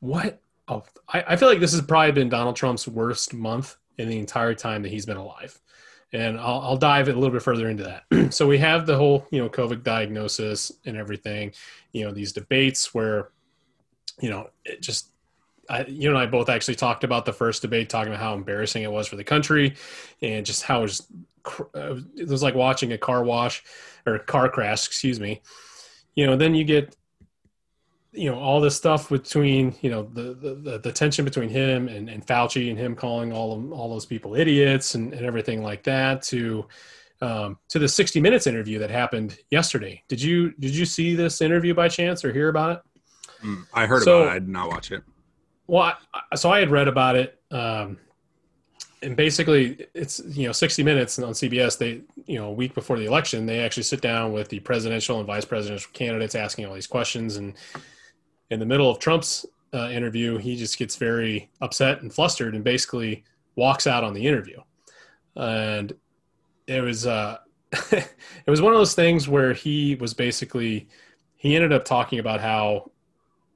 [0.00, 4.08] what oh, I, I feel like this has probably been Donald Trump's worst month in
[4.08, 5.58] the entire time that he's been alive.
[6.12, 8.32] And I'll, I'll dive a little bit further into that.
[8.32, 11.52] so we have the whole, you know, COVID diagnosis and everything,
[11.92, 13.30] you know, these debates where,
[14.20, 15.10] you know, it just,
[15.68, 18.82] I, you and I both actually talked about the first debate, talking about how embarrassing
[18.82, 19.74] it was for the country
[20.22, 21.06] and just how it was,
[21.74, 23.64] uh, it was like watching a car wash
[24.06, 25.42] or a car crash, excuse me.
[26.14, 26.96] You know, then you get
[28.16, 32.08] you know all this stuff between you know the the, the tension between him and,
[32.08, 35.82] and Fauci and him calling all of, all those people idiots and, and everything like
[35.84, 36.66] that to
[37.20, 40.02] um, to the 60 minutes interview that happened yesterday.
[40.08, 43.46] Did you did you see this interview by chance or hear about it?
[43.46, 44.36] Mm, i heard so, about it.
[44.36, 45.02] I did not watch it.
[45.66, 47.98] Well I, so i had read about it um,
[49.02, 52.98] and basically it's you know 60 minutes on cbs they you know a week before
[52.98, 56.74] the election they actually sit down with the presidential and vice presidential candidates asking all
[56.74, 57.54] these questions and
[58.50, 62.64] in the middle of Trump's uh, interview, he just gets very upset and flustered and
[62.64, 63.24] basically
[63.56, 64.60] walks out on the interview.
[65.34, 65.92] And
[66.66, 67.38] it was uh,
[67.72, 68.10] it
[68.46, 70.88] was one of those things where he was basically
[71.36, 72.90] he ended up talking about how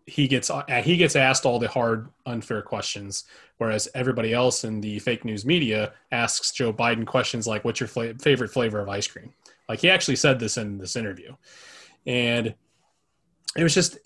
[0.07, 3.25] he gets uh, he gets asked all the hard unfair questions
[3.59, 7.89] whereas everybody else in the fake news media asks Joe Biden questions like what's your
[7.89, 9.33] fla- favorite flavor of ice cream
[9.69, 11.35] like he actually said this in this interview
[12.07, 12.55] and
[13.57, 13.99] it was just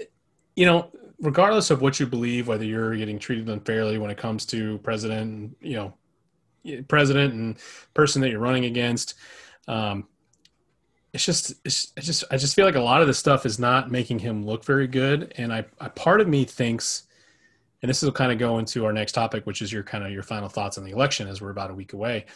[0.57, 0.91] you know,
[1.21, 5.57] regardless of what you believe, whether you're getting treated unfairly when it comes to president,
[5.61, 5.95] you know,
[6.89, 7.57] president and
[7.95, 9.15] person that you're running against,
[9.69, 10.07] um,
[11.13, 13.59] it's just, it's, it's just, I just feel like a lot of this stuff is
[13.59, 15.33] not making him look very good.
[15.37, 17.05] And I, I part of me thinks,
[17.83, 20.11] and this will kind of go into our next topic, which is your kind of
[20.11, 22.27] your final thoughts on the election as we're about a week away.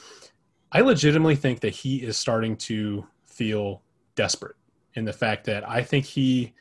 [0.70, 3.82] I legitimately think that he is starting to feel
[4.14, 4.56] desperate
[4.94, 6.52] in the fact that I think he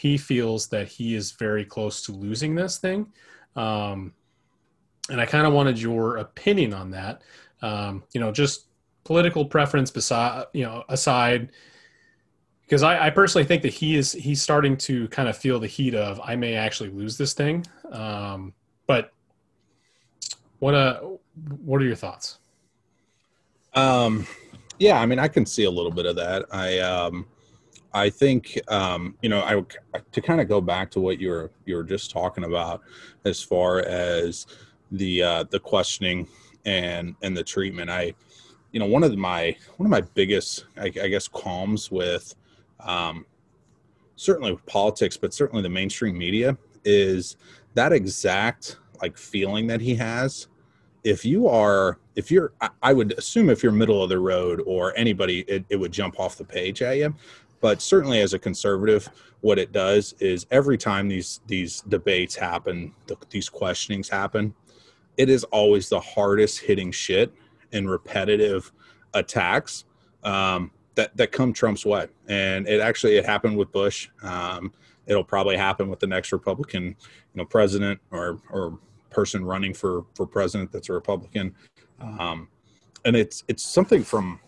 [0.00, 3.06] he feels that he is very close to losing this thing.
[3.54, 4.14] Um,
[5.10, 7.20] and I kind of wanted your opinion on that.
[7.60, 8.68] Um, you know, just
[9.04, 11.50] political preference beside, you know, aside,
[12.62, 15.66] because I, I, personally think that he is he's starting to kind of feel the
[15.66, 17.66] heat of I may actually lose this thing.
[17.92, 18.54] Um,
[18.86, 19.12] but
[20.60, 21.00] what uh,
[21.62, 22.38] what are your thoughts?
[23.74, 24.26] Um,
[24.78, 26.46] yeah, I mean, I can see a little bit of that.
[26.50, 27.26] I um,
[27.92, 31.50] I think um, you know I to kind of go back to what you were
[31.66, 32.82] you were just talking about
[33.24, 34.46] as far as
[34.92, 36.28] the uh, the questioning
[36.64, 37.90] and and the treatment.
[37.90, 38.14] I
[38.72, 42.34] you know one of my one of my biggest I, I guess qualms with
[42.80, 43.26] um,
[44.16, 47.36] certainly with politics, but certainly the mainstream media is
[47.74, 50.48] that exact like feeling that he has
[51.04, 54.96] if you are if you're i would assume if you're middle of the road or
[54.96, 57.14] anybody it, it would jump off the page at you
[57.60, 59.08] but certainly as a conservative
[59.40, 64.54] what it does is every time these these debates happen the, these questionings happen
[65.16, 67.32] it is always the hardest hitting shit
[67.72, 68.72] and repetitive
[69.14, 69.84] attacks
[70.24, 72.06] um, that that come Trump's way.
[72.28, 74.08] And it actually it happened with Bush.
[74.22, 74.72] Um,
[75.06, 76.96] it'll probably happen with the next Republican, you
[77.34, 78.78] know, president or or
[79.10, 81.54] person running for for president that's a Republican.
[82.00, 82.48] Um,
[83.04, 84.40] and it's it's something from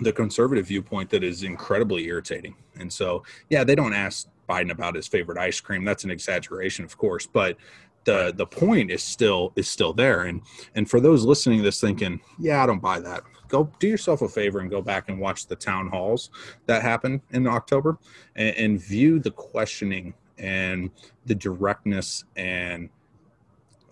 [0.00, 2.54] the conservative viewpoint that is incredibly irritating.
[2.78, 5.84] And so, yeah, they don't ask Biden about his favorite ice cream.
[5.84, 7.56] That's an exaggeration, of course, but
[8.04, 10.22] the the point is still is still there.
[10.22, 10.40] And
[10.74, 13.22] and for those listening to this thinking, yeah, I don't buy that.
[13.48, 16.30] Go do yourself a favor and go back and watch the town halls
[16.66, 17.98] that happened in October
[18.34, 20.90] and, and view the questioning and
[21.26, 22.88] the directness and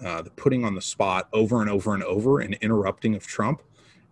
[0.04, 3.62] uh, the putting on the spot over and over and over and interrupting of Trump.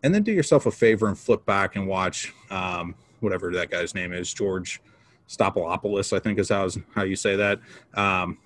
[0.03, 3.95] And then do yourself a favor and flip back and watch um, whatever that guy's
[3.95, 4.81] name is, George
[5.29, 7.61] Stopolopoulos, I think is how, how you say that.
[7.95, 8.39] Um,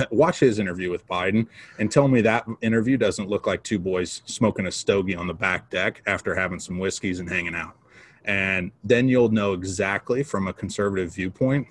[0.10, 1.46] watch his interview with Biden
[1.78, 5.34] and tell me that interview doesn't look like two boys smoking a stogie on the
[5.34, 7.76] back deck after having some whiskeys and hanging out.
[8.24, 11.66] And then you'll know exactly from a conservative viewpoint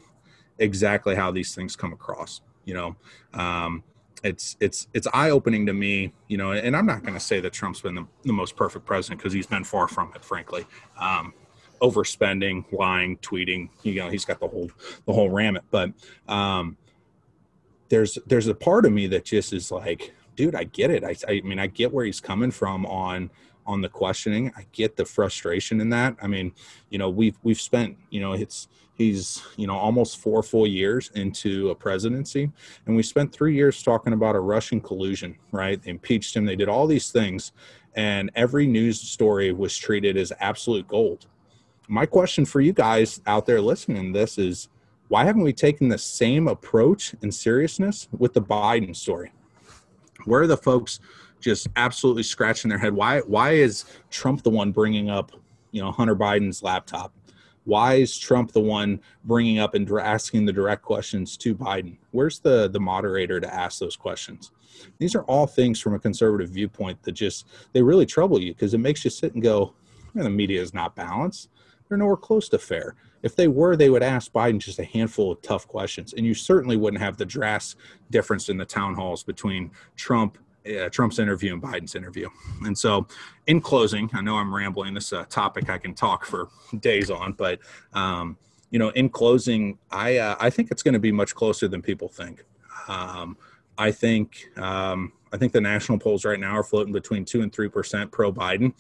[0.60, 2.42] exactly how these things come across.
[2.66, 2.96] You know,
[3.34, 3.84] um,
[4.24, 6.14] it's it's it's eye opening to me.
[6.28, 8.86] You know, and I'm not going to say that Trump's been the, the most perfect
[8.86, 10.66] president because he's been far from it, frankly.
[10.98, 11.34] Um,
[11.82, 13.70] overspending, lying, tweeting.
[13.84, 14.72] You know, he's got the whole
[15.06, 15.64] the whole rammet.
[15.70, 15.92] But
[16.28, 16.78] um,
[17.90, 21.04] there's there's a part of me that just is like, dude, I get it.
[21.04, 23.30] I, I mean, I get where he's coming from on
[23.66, 24.52] on the questioning.
[24.58, 26.16] I get the frustration in that.
[26.22, 26.54] I mean,
[26.90, 31.12] you know, we've we've spent, you know, it's he's, you know, almost four full years
[31.16, 32.52] into a presidency,
[32.86, 35.82] and we spent three years talking about a Russian collusion, right?
[35.82, 37.52] They impeached him, they did all these things,
[37.96, 41.28] and every news story was treated as absolute gold.
[41.88, 44.70] My question for you guys out there listening to this is
[45.10, 49.32] why haven't we taken the same approach and seriousness with the Biden story?
[50.26, 51.00] Where are the folks
[51.40, 52.94] just absolutely scratching their head?
[52.94, 55.34] Why why is Trump the one bringing up,
[55.72, 57.14] you know, Hunter Biden's laptop?
[57.66, 61.98] Why is Trump the one bringing up and asking the direct questions to Biden?
[62.12, 64.52] Where's the the moderator to ask those questions?
[64.98, 68.74] These are all things from a conservative viewpoint that just they really trouble you because
[68.74, 69.74] it makes you sit and go,
[70.14, 71.50] the media is not balanced.
[71.88, 72.96] They're nowhere close to fair.
[73.22, 76.34] If they were, they would ask Biden just a handful of tough questions, and you
[76.34, 77.80] certainly wouldn't have the drastic
[78.12, 82.30] difference in the town halls between Trump, uh, Trump's interview and Biden's interview.
[82.62, 83.08] And so,
[83.48, 84.94] in closing, I know I'm rambling.
[84.94, 86.50] This uh, topic I can talk for
[86.80, 87.60] days on, but
[87.94, 88.38] um,
[88.72, 91.82] you know, in closing, I uh, I think it's going to be much closer than
[91.82, 92.44] people think.
[92.88, 93.38] Um,
[93.78, 97.54] I think um, I think the national polls right now are floating between two and
[97.54, 98.74] three percent pro Biden.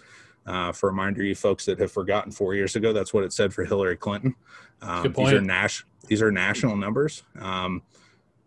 [0.45, 3.31] Uh, for a reminder, you folks that have forgotten four years ago, that's what it
[3.31, 4.35] said for Hillary Clinton.
[4.81, 7.23] Um, these are nas- these are national numbers.
[7.39, 7.81] Um,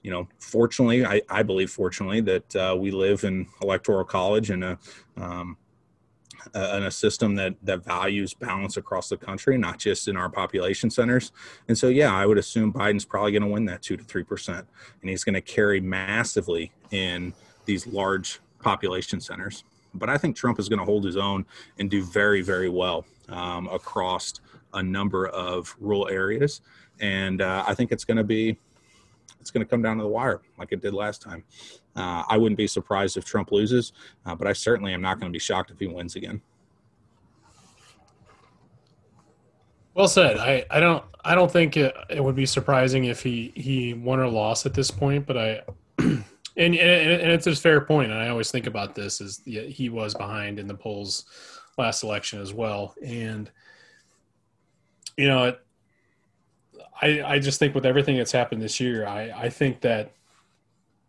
[0.07, 4.63] you know, fortunately, I, I believe fortunately that uh, we live in electoral college and
[4.63, 4.79] a,
[5.17, 5.57] um,
[6.55, 10.29] a, in a system that that values balance across the country, not just in our
[10.29, 11.33] population centers.
[11.67, 14.23] And so, yeah, I would assume Biden's probably going to win that two to three
[14.23, 14.65] percent,
[15.01, 19.65] and he's going to carry massively in these large population centers
[19.99, 21.47] but I think Trump is going to hold his own
[21.79, 24.35] and do very, very well um, across
[24.75, 26.61] a number of rural areas.
[27.01, 28.59] And uh, I think it's going to be,
[29.47, 31.45] it's going to come down to the wire like it did last time.
[31.95, 33.93] Uh, I wouldn't be surprised if Trump loses,
[34.27, 36.43] uh, but I certainly am not going to be shocked if he wins again.
[39.95, 40.37] Well said.
[40.37, 44.21] I, I don't I don't think it, it would be surprising if he he won
[44.21, 45.63] or lost at this point, but I
[46.59, 49.91] And, and, and it's a fair point, and I always think about this: is he
[49.91, 51.27] was behind in the polls
[51.77, 53.51] last election as well, and
[55.19, 55.66] you know, it,
[57.01, 60.13] I I just think with everything that's happened this year, I I think that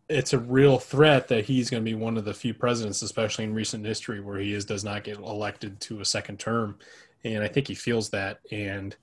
[0.10, 3.44] it's a real threat that he's going to be one of the few presidents, especially
[3.44, 6.78] in recent history, where he is does not get elected to a second term,
[7.24, 8.40] and I think he feels that.
[8.52, 8.96] And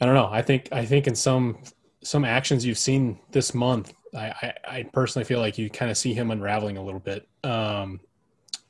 [0.00, 0.28] I don't know.
[0.30, 1.58] I think I think in some
[2.02, 6.14] some actions you've seen this month I, I, personally feel like you kind of see
[6.14, 8.00] him unraveling a little bit, um,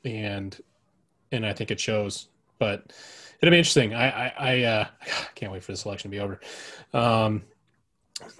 [0.05, 0.57] and
[1.31, 2.27] and I think it shows.
[2.59, 2.93] But
[3.41, 3.93] it'll be interesting.
[3.93, 4.85] I I, I uh,
[5.35, 6.39] can't wait for this election to be over.
[6.93, 7.43] Um,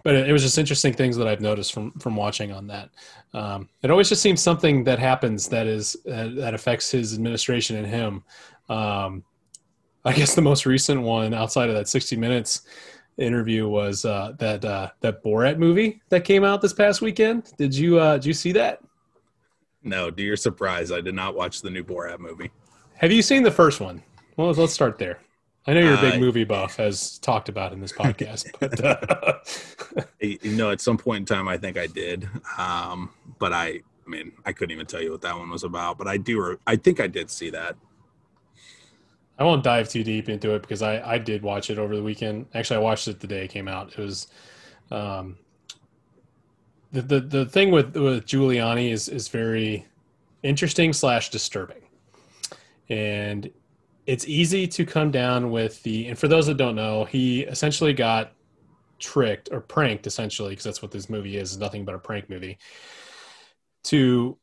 [0.03, 2.89] but it, it, was just interesting things that I've noticed from from watching on that.
[3.33, 7.77] Um, it always just seems something that happens that is uh, that affects his administration
[7.77, 8.23] and him.
[8.69, 9.23] Um,
[10.03, 12.61] I guess the most recent one outside of that 60 minutes
[13.17, 17.51] interview was uh, that uh, that Borat movie that came out this past weekend.
[17.57, 18.81] Did you uh, did you see that?
[19.83, 22.51] No, to your surprise, I did not watch the new Borat movie.
[22.97, 24.03] Have you seen the first one?
[24.41, 25.19] Well, let's start there.
[25.67, 28.83] I know you're a big uh, movie buff, as talked about in this podcast, but
[28.83, 29.37] uh...
[30.19, 32.27] you know, at some point in time, I think I did.
[32.57, 35.99] Um, but I, I mean, I couldn't even tell you what that one was about.
[35.99, 37.75] But I do, I think I did see that.
[39.37, 42.01] I won't dive too deep into it because I, I did watch it over the
[42.01, 42.47] weekend.
[42.55, 43.91] Actually, I watched it the day it came out.
[43.91, 44.25] It was,
[44.89, 45.37] um,
[46.91, 49.85] the, the the thing with with Giuliani is is very
[50.41, 51.83] interesting slash disturbing,
[52.89, 53.51] and
[54.11, 56.07] it's easy to come down with the.
[56.07, 58.33] And for those that don't know, he essentially got
[58.99, 62.57] tricked or pranked essentially because that's what this movie is, nothing but a prank movie
[63.85, 64.37] to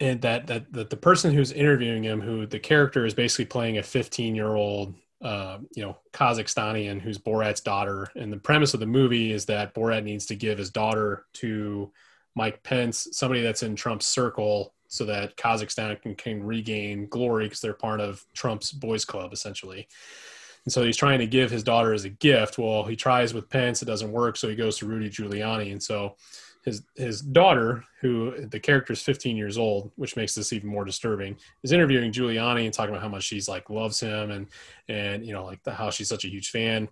[0.00, 3.78] and that that that the person who's interviewing him who the character is basically playing
[3.78, 8.80] a 15 year old uh, you know Kazakhstanian who's Borat's daughter, and the premise of
[8.80, 11.90] the movie is that Borat needs to give his daughter to
[12.36, 17.60] Mike Pence, somebody that's in Trump's circle, so that Kazakhstan can, can regain glory because
[17.60, 19.86] they're part of Trump's boys club essentially.
[20.64, 22.58] And so he's trying to give his daughter as a gift.
[22.58, 25.82] Well, he tries with Pence, it doesn't work, so he goes to Rudy Giuliani, and
[25.82, 26.16] so
[26.64, 30.84] his his daughter, who the character is 15 years old, which makes this even more
[30.84, 34.46] disturbing, is interviewing Giuliani and talking about how much she's like loves him and
[34.88, 36.88] and you know like the, how she's such a huge fan.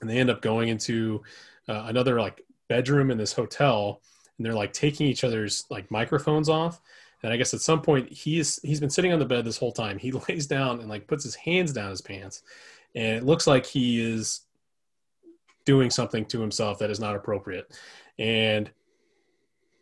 [0.00, 1.22] And they end up going into
[1.68, 4.00] uh, another like bedroom in this hotel,
[4.36, 6.80] and they're like taking each other's like microphones off.
[7.22, 9.72] And I guess at some point he's he's been sitting on the bed this whole
[9.72, 9.98] time.
[9.98, 12.42] He lays down and like puts his hands down his pants,
[12.94, 14.40] and it looks like he is
[15.64, 17.76] doing something to himself that is not appropriate.
[18.18, 18.70] And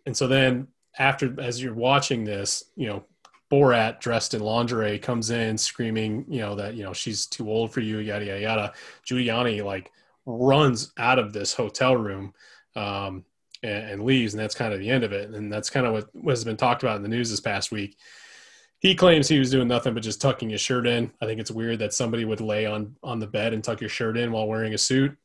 [0.07, 0.68] and so then
[0.99, 3.05] after, as you're watching this, you know,
[3.51, 7.72] Borat dressed in lingerie comes in screaming, you know, that, you know, she's too old
[7.72, 8.72] for you, yada, yada, yada.
[9.07, 9.91] Giuliani like
[10.26, 12.34] runs out of this hotel room
[12.76, 13.24] um,
[13.62, 14.34] and, and, leaves.
[14.34, 15.30] And that's kind of the end of it.
[15.30, 17.96] And that's kind of what, has been talked about in the news this past week.
[18.80, 21.11] He claims he was doing nothing but just tucking his shirt in.
[21.20, 23.90] I think it's weird that somebody would lay on, on the bed and tuck your
[23.90, 25.16] shirt in while wearing a suit.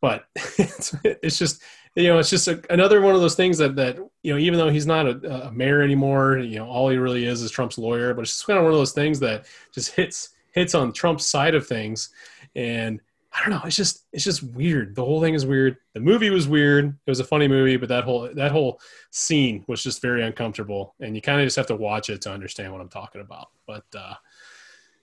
[0.00, 0.26] But
[0.58, 1.62] it's, it's just,
[1.94, 4.58] you know, it's just a, another one of those things that that you know, even
[4.58, 7.78] though he's not a, a, mayor anymore, you know, all he really is is Trump's
[7.78, 8.14] lawyer.
[8.14, 11.26] But it's just kind of one of those things that just hits hits on Trump's
[11.26, 12.10] side of things,
[12.56, 13.00] and
[13.34, 13.62] I don't know.
[13.64, 14.94] It's just it's just weird.
[14.94, 15.76] The whole thing is weird.
[15.94, 16.96] The movie was weird.
[17.06, 18.80] It was a funny movie, but that whole that whole
[19.10, 22.32] scene was just very uncomfortable, and you kind of just have to watch it to
[22.32, 23.48] understand what I'm talking about.
[23.66, 24.14] But uh,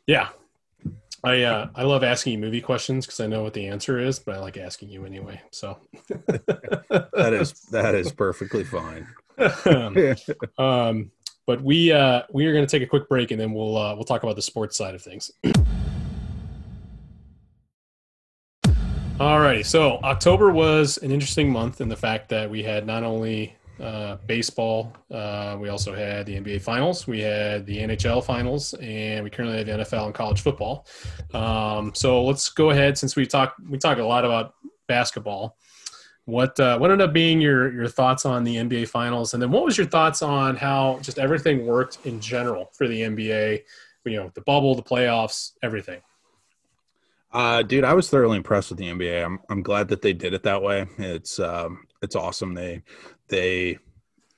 [0.08, 0.30] yeah,
[1.24, 4.18] I uh, I love asking you movie questions because I know what the answer is,
[4.20, 5.42] but I like asking you anyway.
[5.52, 5.78] So
[6.08, 9.08] that is that is perfectly fine.
[10.58, 11.12] um,
[11.46, 13.94] but we uh, we are going to take a quick break and then we'll uh,
[13.94, 15.32] we'll talk about the sports side of things.
[19.22, 23.04] All righty, so October was an interesting month in the fact that we had not
[23.04, 24.98] only uh, baseball.
[25.12, 27.06] Uh, we also had the NBA finals.
[27.06, 30.88] We had the NHL finals, and we currently have the NFL and college football.
[31.36, 34.56] Um, so let's go ahead since we talk we talk a lot about
[34.88, 35.56] basketball.
[36.26, 39.52] What uh, what ended up being your your thoughts on the NBA finals, and then
[39.52, 43.62] what was your thoughts on how just everything worked in general for the NBA?
[44.04, 46.02] You know, the bubble, the playoffs, everything.
[47.34, 49.24] Uh, dude, I was thoroughly impressed with the NBA.
[49.26, 50.86] I'm I'm glad that they did it that way.
[50.98, 52.54] It's um, it's awesome.
[52.54, 52.84] They
[53.30, 53.78] they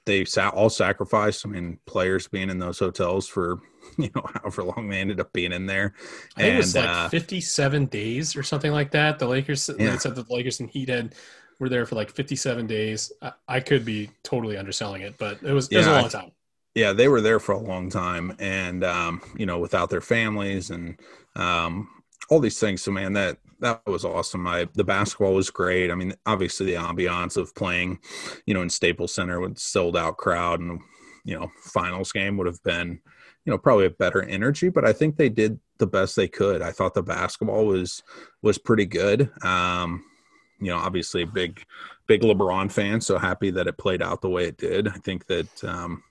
[0.06, 1.46] they all sacrificed.
[1.46, 3.60] I mean, players being in those hotels for
[3.98, 5.94] you know however long they ended up being in there.
[6.38, 9.20] I think and, it was like uh, 57 days or something like that.
[9.20, 9.91] The Lakers yeah.
[9.91, 11.16] they said that the Lakers and Heat had
[11.60, 13.12] were there for like 57 days.
[13.22, 16.32] I, I could be totally underselling it, but it was, it was a long time.
[16.76, 20.72] Yeah, they were there for a long time, and um, you know, without their families
[20.72, 21.00] and
[21.36, 21.88] um,
[22.30, 22.82] all these things.
[22.82, 24.47] So, man, that that was awesome.
[24.47, 25.91] I the basketball was great.
[25.91, 27.99] I mean, obviously the ambiance of playing,
[28.45, 30.82] you know, in Staples Center with sold out crowd and
[31.24, 32.99] you know, finals game would have been,
[33.45, 34.69] you know, probably a better energy.
[34.69, 36.61] But I think they did the best they could.
[36.61, 38.03] I thought the basketball was
[38.41, 39.32] was pretty good.
[39.43, 40.03] Um,
[40.59, 41.63] you know, obviously a big
[42.07, 44.88] big LeBron fan, so happy that it played out the way it did.
[44.88, 46.03] I think that um,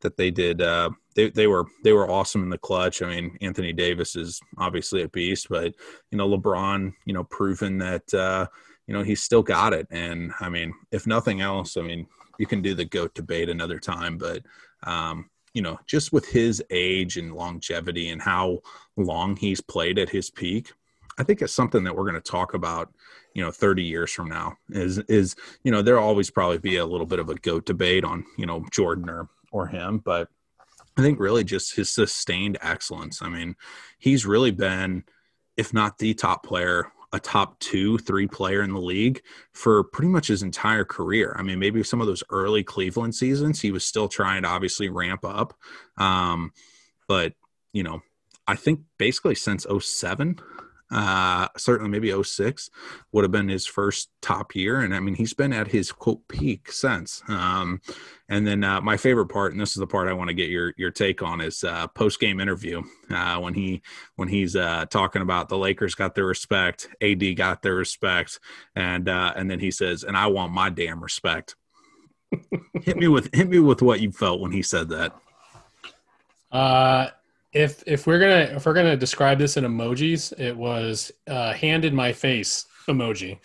[0.00, 0.60] that they did.
[0.60, 3.02] Uh, they they were they were awesome in the clutch.
[3.02, 5.74] I mean, Anthony Davis is obviously a beast, but
[6.10, 8.46] you know, LeBron, you know, proven that uh,
[8.86, 9.86] you know he's still got it.
[9.90, 12.06] And I mean, if nothing else, I mean,
[12.38, 14.42] you can do the goat debate another time, but
[14.84, 18.60] um, you know, just with his age and longevity and how
[18.96, 20.72] long he's played at his peak,
[21.18, 22.92] I think it's something that we're going to talk about,
[23.34, 25.34] you know, 30 years from now is, is,
[25.64, 28.46] you know, there'll always probably be a little bit of a goat debate on, you
[28.46, 30.28] know, Jordan or or him, but
[31.00, 33.22] I think really just his sustained excellence.
[33.22, 33.56] I mean,
[33.98, 35.04] he's really been,
[35.56, 39.22] if not the top player a top two, three player in the league
[39.52, 41.34] for pretty much his entire career.
[41.36, 44.88] I mean, maybe some of those early Cleveland seasons, he was still trying to obviously
[44.88, 45.54] ramp up.
[45.96, 46.52] Um,
[47.08, 47.32] but,
[47.72, 48.00] you know,
[48.46, 50.38] I think basically since 07,
[50.90, 52.70] uh, certainly maybe 06
[53.12, 54.80] would have been his first top year.
[54.80, 57.22] And I mean, he's been at his quote peak since.
[57.28, 57.80] Um,
[58.28, 60.50] and then uh, my favorite part, and this is the part I want to get
[60.50, 63.82] your your take on, is uh, post game interview uh, when he
[64.16, 68.38] when he's uh, talking about the Lakers got their respect, AD got their respect,
[68.74, 71.56] and uh, and then he says, "And I want my damn respect."
[72.82, 75.12] hit me with hit me with what you felt when he said that.
[76.52, 77.08] Uh,
[77.52, 81.84] if if we're gonna if we're gonna describe this in emojis, it was uh, hand
[81.84, 83.38] in my face emoji.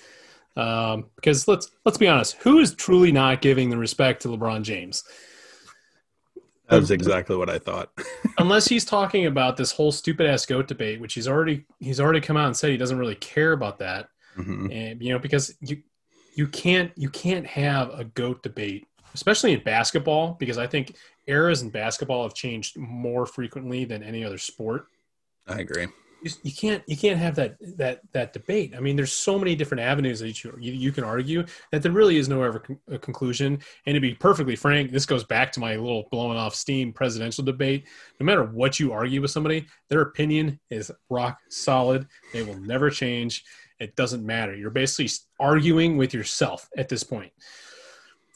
[0.57, 4.63] Um, because let's let's be honest, who is truly not giving the respect to LeBron
[4.63, 5.03] James?
[6.69, 7.91] That was exactly what I thought.
[8.39, 12.21] Unless he's talking about this whole stupid ass goat debate, which he's already he's already
[12.21, 14.09] come out and said he doesn't really care about that.
[14.37, 14.71] Mm-hmm.
[14.71, 15.81] And you know, because you
[16.35, 20.95] you can't you can't have a goat debate, especially in basketball, because I think
[21.25, 24.85] eras in basketball have changed more frequently than any other sport.
[25.47, 25.87] I agree.
[26.21, 28.73] You, you can't you can't have that that that debate.
[28.75, 31.91] I mean, there's so many different avenues that you you, you can argue that there
[31.91, 33.59] really is no ever con- conclusion.
[33.85, 37.43] And to be perfectly frank, this goes back to my little blowing off steam presidential
[37.43, 37.87] debate.
[38.19, 42.07] No matter what you argue with somebody, their opinion is rock solid.
[42.33, 43.43] They will never change.
[43.79, 44.55] It doesn't matter.
[44.55, 47.33] You're basically arguing with yourself at this point.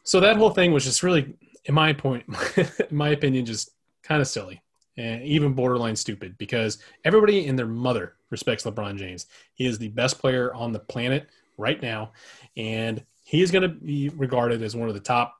[0.09, 1.35] So that whole thing was just really
[1.65, 2.25] in my point,
[2.57, 3.69] in my opinion, just
[4.01, 4.59] kind of silly
[4.97, 9.27] and even borderline stupid because everybody and their mother respects LeBron James.
[9.53, 11.27] He is the best player on the planet
[11.59, 12.13] right now,
[12.57, 15.35] and he is going to be regarded as one of the top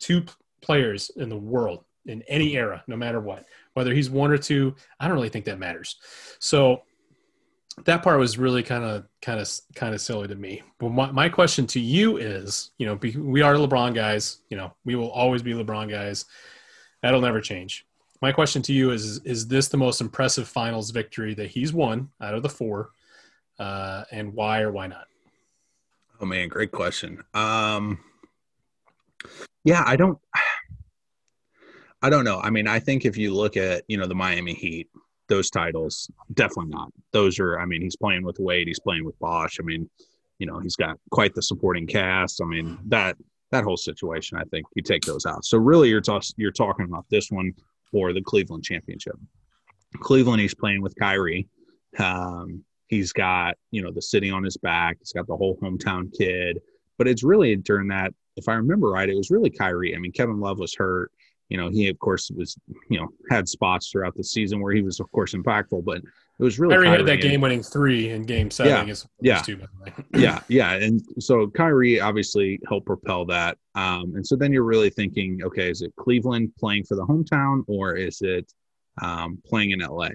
[0.00, 0.24] two
[0.62, 3.44] players in the world in any era, no matter what.
[3.74, 5.96] Whether he's one or two, I don't really think that matters.
[6.38, 6.80] So
[7.84, 10.62] that part was really kind of kind of kind of silly to me.
[10.78, 14.40] But my, my question to you is, you know, we are LeBron guys.
[14.50, 16.24] You know, we will always be LeBron guys.
[17.02, 17.86] That'll never change.
[18.20, 22.10] My question to you is: Is this the most impressive Finals victory that he's won
[22.20, 22.90] out of the four,
[23.58, 25.06] uh, and why or why not?
[26.20, 27.22] Oh man, great question.
[27.34, 27.98] Um,
[29.64, 30.18] yeah, I don't.
[32.04, 32.40] I don't know.
[32.40, 34.90] I mean, I think if you look at you know the Miami Heat,
[35.28, 36.10] those titles.
[36.34, 36.92] Definitely not.
[37.12, 39.58] Those are, I mean, he's playing with Wade, he's playing with Bosh.
[39.60, 39.88] I mean,
[40.38, 42.40] you know, he's got quite the supporting cast.
[42.42, 43.16] I mean, that
[43.50, 45.44] that whole situation, I think you take those out.
[45.44, 46.02] So really, you're
[46.36, 47.52] you're talking about this one
[47.90, 49.14] for the Cleveland championship.
[50.00, 51.46] Cleveland, he's playing with Kyrie.
[51.98, 54.96] Um, he's got you know the city on his back.
[54.98, 56.60] He's got the whole hometown kid.
[56.98, 59.94] But it's really during that, if I remember right, it was really Kyrie.
[59.94, 61.10] I mean, Kevin Love was hurt
[61.52, 62.56] you know, he of course was,
[62.88, 66.42] you know, had spots throughout the season where he was of course impactful, but it
[66.42, 68.88] was really Kyrie, Kyrie had that game winning three in game seven.
[68.88, 69.60] Yeah, yeah, two,
[70.14, 70.72] yeah, yeah.
[70.76, 73.58] And so Kyrie obviously helped propel that.
[73.74, 77.64] Um, and so then you're really thinking, okay, is it Cleveland playing for the hometown
[77.66, 78.50] or is it
[79.02, 80.08] um, playing in LA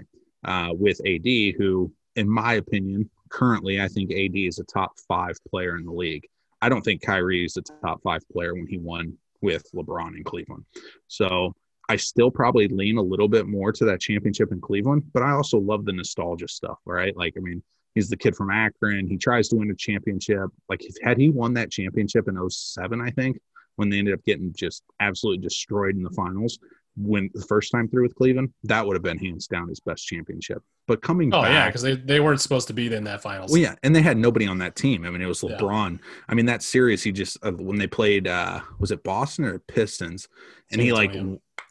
[0.44, 5.38] uh, with AD, who, in my opinion, currently I think AD is a top five
[5.48, 6.28] player in the league.
[6.64, 10.24] I don't think Kyrie is a top five player when he won with LeBron in
[10.24, 10.66] Cleveland.
[11.08, 11.54] So
[11.90, 15.32] I still probably lean a little bit more to that championship in Cleveland, but I
[15.32, 17.16] also love the nostalgia stuff, right?
[17.16, 17.64] Like, I mean,
[17.96, 19.08] he's the kid from Akron.
[19.08, 20.50] He tries to win a championship.
[20.70, 23.40] Like, had he won that championship in 07, I think,
[23.78, 26.60] when they ended up getting just absolutely destroyed in the finals,
[26.98, 30.06] when the first time through with Cleveland, that would have been hands down his best
[30.06, 30.62] championship.
[30.88, 33.52] But coming oh back, yeah, because they, they weren't supposed to be in that finals.
[33.52, 35.06] Well, yeah, and they had nobody on that team.
[35.06, 35.92] I mean, it was LeBron.
[35.92, 36.06] Yeah.
[36.28, 39.60] I mean, that series he just uh, when they played uh was it Boston or
[39.60, 40.28] Pistons,
[40.72, 41.14] and San he like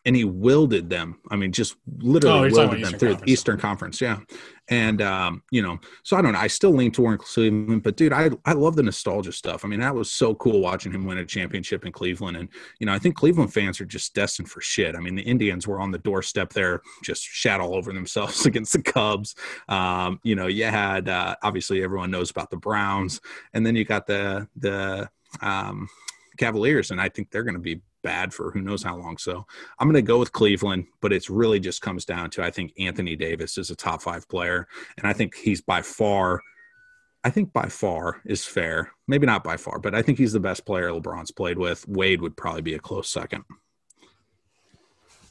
[0.07, 1.19] and he wielded them.
[1.31, 3.33] I mean, just literally oh, wielded them through Conference.
[3.33, 4.01] Eastern Conference.
[4.01, 4.21] Yeah.
[4.69, 6.39] And, um, you know, so I don't know.
[6.39, 9.65] I still lean toward Cleveland, but dude, I, I love the nostalgia stuff.
[9.65, 12.37] I mean, that was so cool watching him win a championship in Cleveland.
[12.37, 12.49] And,
[12.79, 14.95] you know, I think Cleveland fans are just destined for shit.
[14.95, 18.75] I mean, the Indians were on the doorstep there, just shat all over themselves against
[18.75, 19.35] the Cubs.
[19.69, 23.21] Um, you know, you had, uh, obviously everyone knows about the Browns
[23.55, 25.89] and then you got the, the, um,
[26.37, 29.19] Cavaliers, and I think they're going to be bad for who knows how long.
[29.19, 29.45] So
[29.81, 32.73] I'm going to go with Cleveland, but it's really just comes down to I think
[32.79, 36.41] Anthony Davis is a top five player, and I think he's by far.
[37.25, 38.93] I think by far is fair.
[39.09, 41.87] Maybe not by far, but I think he's the best player LeBron's played with.
[41.89, 43.43] Wade would probably be a close second.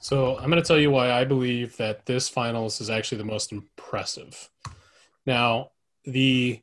[0.01, 3.23] So I'm going to tell you why I believe that this finals is actually the
[3.23, 4.49] most impressive.
[5.25, 5.71] Now,
[6.03, 6.61] the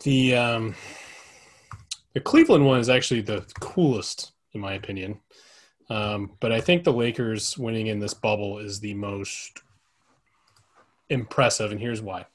[0.00, 0.74] the um,
[2.14, 5.20] the Cleveland one is actually the coolest, in my opinion.
[5.90, 9.62] Um, but I think the Lakers winning in this bubble is the most
[11.10, 12.26] impressive, and here's why.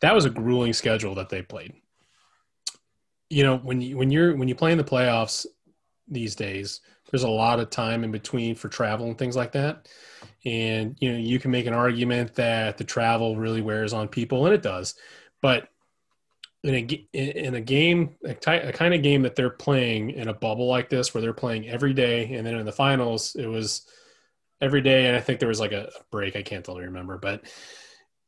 [0.00, 1.74] that was a grueling schedule that they played.
[3.28, 5.46] You know, when you when you're when you play in the playoffs
[6.08, 9.88] these days, there's a lot of time in between for travel and things like that.
[10.44, 14.46] And you know, you can make an argument that the travel really wears on people,
[14.46, 14.94] and it does.
[15.42, 15.68] But
[16.62, 16.78] in a
[17.12, 20.66] in a game, a, ty- a kind of game that they're playing in a bubble
[20.66, 23.86] like this, where they're playing every day, and then in the finals, it was
[24.60, 26.36] every day, and I think there was like a break.
[26.36, 27.44] I can't totally remember, but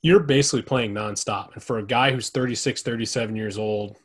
[0.03, 1.55] you're basically playing nonstop.
[1.55, 3.97] And for a guy who's 36, 37 years old,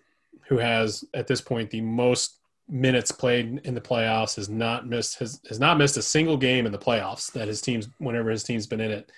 [0.48, 5.20] who has at this point the most minutes played in the playoffs, has not missed
[5.20, 8.44] has, has not missed a single game in the playoffs that his team's whenever his
[8.44, 9.12] team's been in it.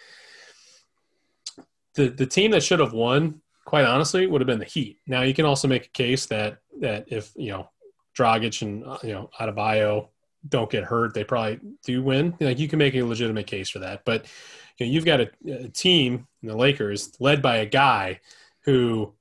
[1.96, 4.98] The the team that should have won, quite honestly, would have been the Heat.
[5.06, 7.70] Now you can also make a case that that if you know
[8.18, 10.08] Dragic and uh, you know Adebayo
[10.48, 12.36] don't get hurt, they probably do win.
[12.40, 14.26] Like you can make a legitimate case for that, but
[14.78, 18.22] you know, you've got a, a team in the Lakers led by a guy
[18.62, 19.14] who,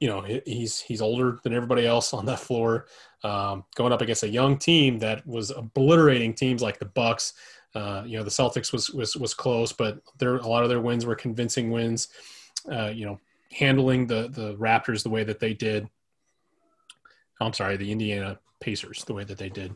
[0.00, 2.86] you know, he's he's older than everybody else on that floor,
[3.22, 7.34] um, going up against a young team that was obliterating teams like the Bucks.
[7.72, 10.80] Uh, you know, the Celtics was was was close, but there a lot of their
[10.80, 12.08] wins were convincing wins.
[12.70, 13.20] Uh, you know,
[13.56, 15.88] handling the the Raptors the way that they did.
[17.40, 19.74] I'm sorry, the Indiana Pacers the way that they did.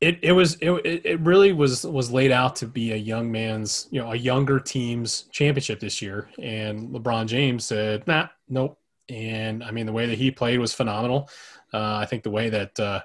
[0.00, 3.88] It, it was it, it really was was laid out to be a young man's
[3.90, 6.28] you know a younger team's championship this year.
[6.38, 8.78] And lebron james said nah nope.
[9.08, 11.30] And i mean the way that he played was phenomenal.
[11.72, 13.00] Uh, i think the way that uh,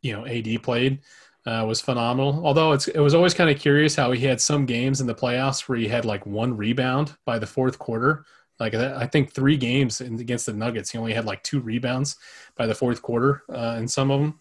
[0.00, 1.00] you know ad played
[1.46, 4.64] uh, was phenomenal although it's it was always kind of curious how he had some
[4.64, 8.24] games in the playoffs where he had like one rebound by the fourth quarter
[8.62, 12.16] like I think three games against the Nuggets, he only had like two rebounds
[12.56, 14.40] by the fourth quarter uh, in some of them,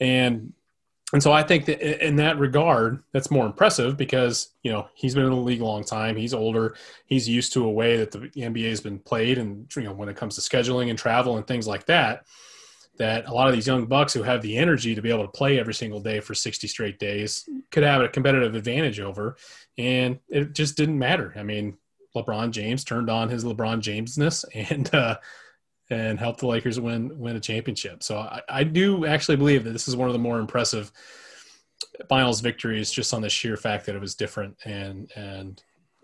[0.00, 0.52] and
[1.12, 5.14] and so I think that in that regard, that's more impressive because you know he's
[5.14, 6.16] been in the league a long time.
[6.16, 6.74] He's older.
[7.04, 10.08] He's used to a way that the NBA has been played, and you know when
[10.08, 12.24] it comes to scheduling and travel and things like that,
[13.00, 15.32] that a lot of these young bucks who have the energy to be able to
[15.32, 19.36] play every single day for 60 straight days could have a competitive advantage over,
[19.78, 21.32] and it just didn't matter.
[21.34, 21.78] I mean,
[22.14, 25.16] LeBron James turned on his LeBron Jamesness and uh,
[25.88, 28.02] and helped the Lakers win win a championship.
[28.02, 30.92] So I, I do actually believe that this is one of the more impressive
[32.06, 35.62] finals victories, just on the sheer fact that it was different and and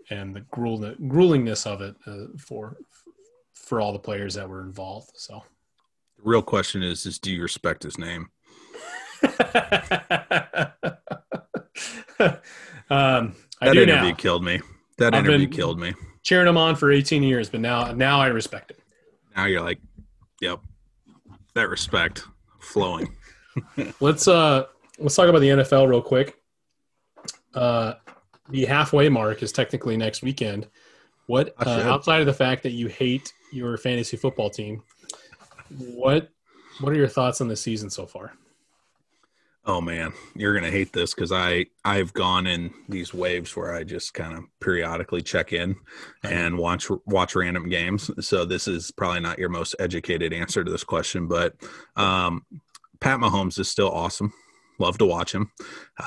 [0.09, 2.77] and the gruel, gruelingness of it uh, for
[3.53, 5.11] for all the players that were involved.
[5.13, 5.43] So
[6.27, 8.29] real question is: is do you respect his name?
[12.89, 14.13] um, that interview now.
[14.13, 14.61] killed me.
[14.97, 15.93] That I've interview killed me.
[16.23, 18.79] Cheering him on for 18 years, but now now I respect it
[19.37, 19.79] now you're like,
[20.41, 20.59] yep,
[21.53, 22.23] that respect
[22.59, 23.15] flowing.
[24.01, 24.65] let's uh
[24.99, 26.37] let's talk about the NFL real quick.
[27.53, 27.93] Uh,
[28.49, 30.67] the halfway mark is technically next weekend.
[31.27, 34.83] What uh, outside of the fact that you hate your fantasy football team,
[35.77, 36.29] what
[36.79, 38.33] what are your thoughts on the season so far?
[39.65, 43.83] Oh man, you're gonna hate this because I I've gone in these waves where I
[43.83, 45.75] just kind of periodically check in
[46.23, 48.09] and watch watch random games.
[48.25, 51.55] So this is probably not your most educated answer to this question, but
[51.97, 52.45] um,
[53.01, 54.31] Pat Mahomes is still awesome.
[54.79, 55.51] Love to watch him.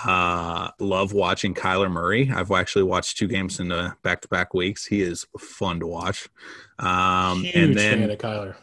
[0.07, 2.31] Uh, love watching Kyler Murray.
[2.35, 4.87] I've actually watched two games in the back to back weeks.
[4.87, 6.29] He is fun to watch.
[6.79, 8.55] Um, Huge and then Kyler.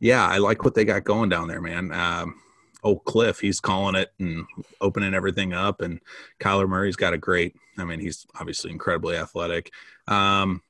[0.00, 1.92] Yeah, I like what they got going down there, man.
[1.92, 2.40] Um,
[2.82, 4.46] old Kliff, he's calling it and
[4.80, 5.80] opening everything up.
[5.80, 6.00] And
[6.40, 9.72] Kyler Murray's got a great, I mean, he's obviously incredibly athletic.
[10.06, 10.62] Um,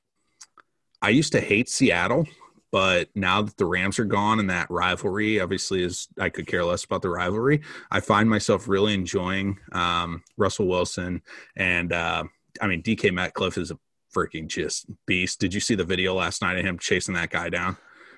[1.01, 2.25] I used to hate Seattle,
[2.71, 6.65] but now that the Rams are gone and that rivalry obviously is, I could care
[6.65, 7.61] less about the rivalry.
[7.91, 11.21] I find myself really enjoying um, Russell Wilson.
[11.55, 12.23] And uh,
[12.61, 13.77] I mean, DK Metcalf is a
[14.13, 15.39] freaking just beast.
[15.39, 17.77] Did you see the video last night of him chasing that guy down?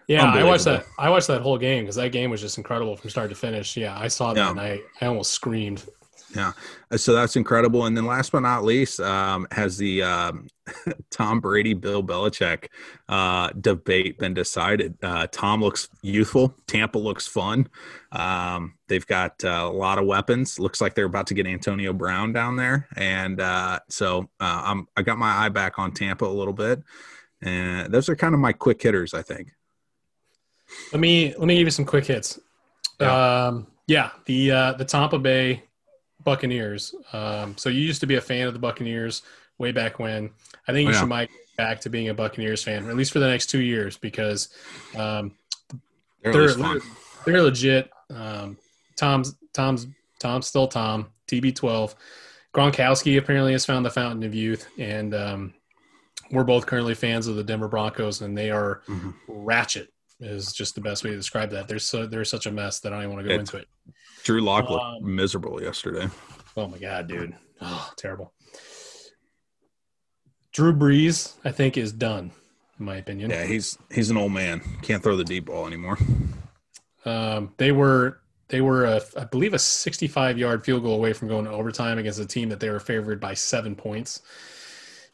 [0.10, 0.88] Yeah, I watched that.
[0.98, 3.78] I watched that whole game because that game was just incredible from start to finish.
[3.78, 4.50] Yeah, I saw that yeah.
[4.50, 5.86] and I, I almost screamed.
[6.36, 6.54] Yeah,
[6.90, 7.86] uh, so that's incredible.
[7.86, 10.48] And then last but not least, um, has the um,
[11.12, 12.70] Tom Brady Bill Belichick
[13.08, 14.98] uh, debate been decided?
[15.04, 16.56] Uh, Tom looks youthful.
[16.66, 17.68] Tampa looks fun.
[18.12, 20.58] Um, they've got uh, a lot of weapons.
[20.58, 24.88] Looks like they're about to get Antonio Brown down there, and uh, so uh, I'm
[24.98, 26.82] I got my eye back on Tampa a little bit.
[27.42, 29.54] And those are kind of my quick hitters, I think.
[30.92, 32.40] Let me let me give you some quick hits.
[33.00, 35.64] Yeah, um, yeah the uh, the Tampa Bay
[36.24, 36.94] Buccaneers.
[37.14, 39.24] Um, so you used to be a fan of the Buccaneers
[39.58, 40.32] way back when.
[40.68, 41.00] I think you oh, yeah.
[41.00, 43.98] should might back to being a Buccaneers fan, at least for the next two years,
[43.98, 44.50] because
[44.96, 45.36] um,
[46.24, 46.80] they're they're,
[47.26, 47.90] they're, legit.
[48.10, 48.58] Um,
[48.96, 49.88] Tom's Tom's
[50.20, 51.08] Tom's still Tom.
[51.28, 51.96] TB12.
[52.54, 55.54] Gronkowski apparently has found the fountain of youth, and um,
[56.32, 59.14] we're both currently fans of the Denver Broncos, and they are Mhm.
[59.28, 59.94] ratchet.
[60.22, 61.68] Is just the best way to describe that.
[61.70, 63.58] They're so they're such a mess that I don't even want to go It's- into
[63.64, 63.68] it.
[64.24, 66.10] Drew Lock looked Um, miserable yesterday.
[66.58, 67.36] Oh my god, dude!
[67.62, 68.34] Oh, terrible.
[70.52, 72.32] Drew Brees, I think, is done,
[72.80, 73.30] in my opinion.
[73.30, 74.62] Yeah, he's he's an old man.
[74.82, 75.98] Can't throw the deep ball anymore.
[77.06, 81.28] Um, they were they were a, I believe a 65 yard field goal away from
[81.28, 84.22] going to overtime against a team that they were favored by seven points.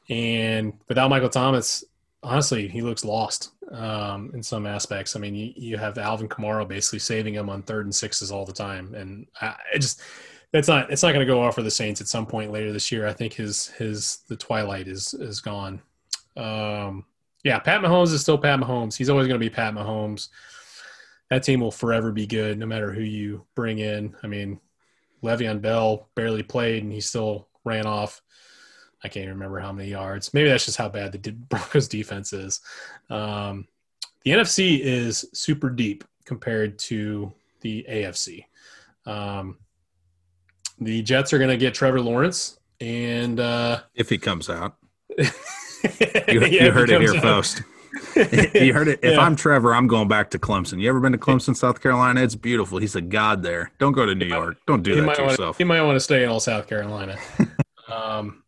[0.09, 1.83] And without Michael Thomas,
[2.25, 5.15] honestly, he looks lost um, in some aspects.
[5.15, 8.45] I mean, you, you have Alvin Kamara basically saving him on third and sixes all
[8.45, 10.01] the time, and I, I just
[10.51, 12.71] that's not it's not going to go off for the Saints at some point later
[12.71, 13.07] this year.
[13.07, 15.81] I think his his the twilight is is gone.
[16.35, 17.05] Um,
[17.43, 18.97] yeah, Pat Mahomes is still Pat Mahomes.
[18.97, 20.29] He's always going to be Pat Mahomes
[21.29, 24.15] that team will forever be good no matter who you bring in.
[24.23, 24.59] I mean,
[25.23, 28.21] Le'Veon Bell barely played and he still ran off.
[29.05, 30.33] I can't even remember how many yards.
[30.33, 32.59] Maybe that's just how bad the Broncos defense is.
[33.09, 33.67] Um,
[34.23, 37.31] the NFC is super deep compared to
[37.61, 38.45] the AFC.
[39.05, 39.59] Um,
[40.79, 44.75] the Jets are going to get Trevor Lawrence, and uh, If he comes out,
[45.17, 45.25] you,
[46.27, 47.61] you, you heard it here first.
[48.15, 48.99] you heard it.
[49.03, 49.19] If Yeah.
[49.19, 50.81] I'm Trevor, I'm going back to Clemson.
[50.81, 52.21] You ever been to Clemson, South Carolina?
[52.23, 52.79] It's beautiful.
[52.79, 53.71] He's a god there.
[53.77, 54.57] Don't go to New York.
[54.65, 55.57] Don't do he that to want yourself.
[55.59, 57.17] he might want to stay in all South Carolina.
[57.91, 58.43] um,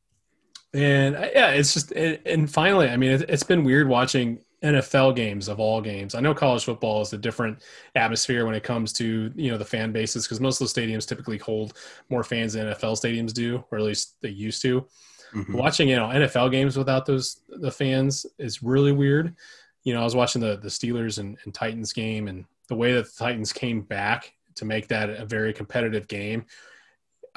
[0.74, 4.40] and uh, yeah, it's just and, and finally, I mean, it, it's been weird watching
[4.64, 6.16] NFL games of all games.
[6.16, 7.62] I know college football is a different
[7.96, 11.08] atmosphere when it comes to you know the fan bases because most of the stadiums
[11.08, 11.74] typically hold
[12.10, 14.86] more fans than NFL stadiums do, or at least they used to.
[15.34, 15.56] Mhm.
[15.56, 19.36] Watching you know NFL games without those the fans is really weird.
[19.84, 22.94] You know, I was watching the the Steelers and, and Titans game, and the way
[22.94, 26.46] that the Titans came back to make that a very competitive game.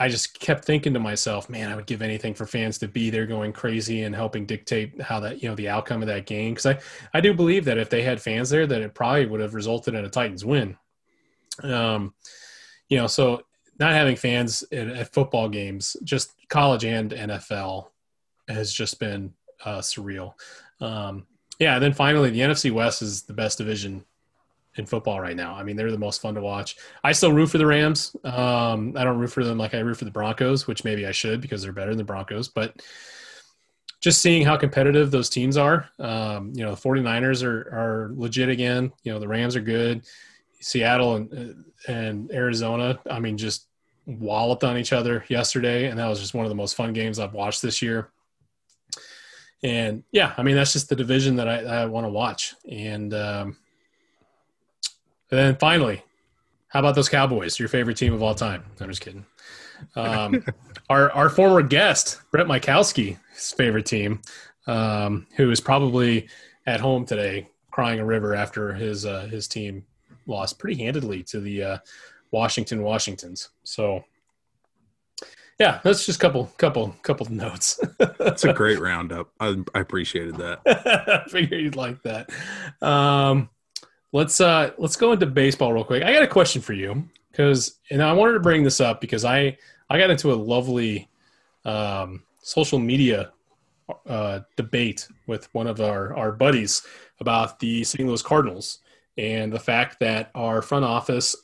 [0.01, 3.11] I just kept thinking to myself, man, I would give anything for fans to be
[3.11, 6.55] there going crazy and helping dictate how that, you know, the outcome of that game.
[6.55, 6.78] Cause I,
[7.12, 9.94] I do believe that if they had fans there, that it probably would have resulted
[9.94, 10.78] in a Titans win.
[11.62, 12.14] Um,
[12.88, 13.42] you know, so
[13.78, 17.88] not having fans at, at football games, just college and NFL
[18.48, 19.34] has just been
[19.66, 20.32] uh, surreal.
[20.80, 21.26] Um,
[21.59, 21.74] yeah.
[21.74, 24.07] And then finally the NFC West is the best division
[24.76, 25.54] in football right now.
[25.54, 26.76] I mean, they're the most fun to watch.
[27.02, 28.14] I still root for the Rams.
[28.24, 31.12] Um, I don't root for them like I root for the Broncos, which maybe I
[31.12, 32.48] should because they're better than the Broncos.
[32.48, 32.80] But
[34.00, 38.48] just seeing how competitive those teams are, um, you know, the 49ers are, are legit
[38.48, 38.92] again.
[39.02, 40.04] You know, the Rams are good.
[40.60, 43.66] Seattle and, and Arizona, I mean, just
[44.06, 45.86] walloped on each other yesterday.
[45.86, 48.10] And that was just one of the most fun games I've watched this year.
[49.62, 52.54] And yeah, I mean, that's just the division that I, I want to watch.
[52.70, 53.56] And, um,
[55.31, 56.03] and then finally,
[56.68, 57.59] how about those Cowboys?
[57.59, 58.64] Your favorite team of all time?
[58.81, 59.26] I'm just kidding.
[59.97, 60.45] Um,
[60.91, 64.22] our our former guest Brett Mikowski, his favorite team,
[64.66, 66.28] um, who is probably
[66.66, 69.85] at home today crying a river after his uh, his team
[70.26, 71.78] lost pretty handedly to the uh,
[72.31, 73.51] Washington Washingtons.
[73.64, 74.05] So.
[75.59, 77.78] Yeah, that's just a couple, couple, couple notes.
[78.18, 79.28] That's a great roundup.
[79.39, 80.61] I, I appreciated that.
[81.26, 82.31] I figured you'd like that.
[82.81, 83.51] Um,
[84.12, 86.02] let's uh, let's go into baseball real quick.
[86.02, 89.24] I got a question for you because, and I wanted to bring this up because
[89.24, 89.56] I
[89.88, 91.08] I got into a lovely
[91.64, 93.32] um, social media
[94.06, 96.82] uh, debate with one of our our buddies
[97.20, 98.06] about the St.
[98.08, 98.78] Louis Cardinals
[99.18, 101.36] and the fact that our front office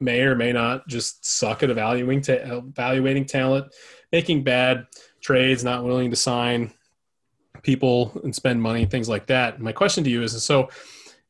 [0.00, 3.74] may or may not just suck at evaluating ta- evaluating talent,
[4.12, 4.86] making bad
[5.20, 6.72] trades, not willing to sign
[7.62, 9.60] people and spend money, things like that.
[9.60, 10.68] My question to you is: so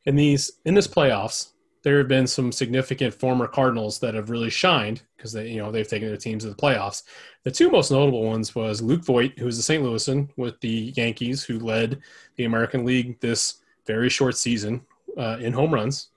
[0.08, 1.50] in these in this playoffs,
[1.82, 5.70] there have been some significant former Cardinals that have really shined because they you know
[5.70, 7.02] they've taken their teams to the playoffs.
[7.44, 9.84] The two most notable ones was Luke Voit, who was a St.
[9.84, 12.00] Louisan with the Yankees, who led
[12.36, 14.80] the American League this very short season
[15.18, 16.08] uh, in home runs,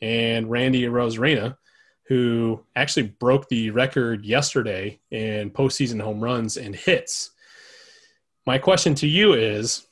[0.00, 1.56] and Randy Arozarena,
[2.04, 7.32] who actually broke the record yesterday in postseason home runs and hits.
[8.46, 9.88] My question to you is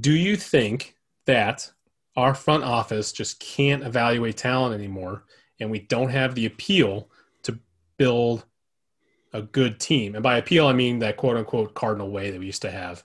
[0.00, 0.96] Do you think
[1.26, 1.70] that
[2.16, 5.24] our front office just can't evaluate talent anymore
[5.60, 7.08] and we don't have the appeal
[7.42, 7.58] to
[7.98, 8.44] build
[9.32, 10.14] a good team?
[10.14, 13.02] And by appeal, I mean that quote unquote cardinal way that we used to have.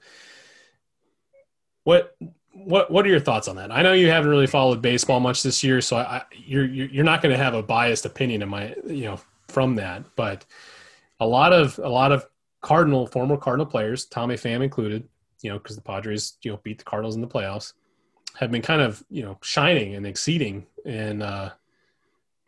[1.83, 2.15] What
[2.53, 3.71] what what are your thoughts on that?
[3.71, 7.21] I know you haven't really followed baseball much this year, so I, you're you're not
[7.21, 10.45] going to have a biased opinion in my you know from that, but
[11.19, 12.25] a lot of a lot of
[12.61, 15.07] Cardinal former Cardinal players, Tommy Pham included,
[15.41, 17.73] you know, because the Padres you know beat the Cardinals in the playoffs,
[18.37, 21.51] have been kind of you know shining and exceeding in uh,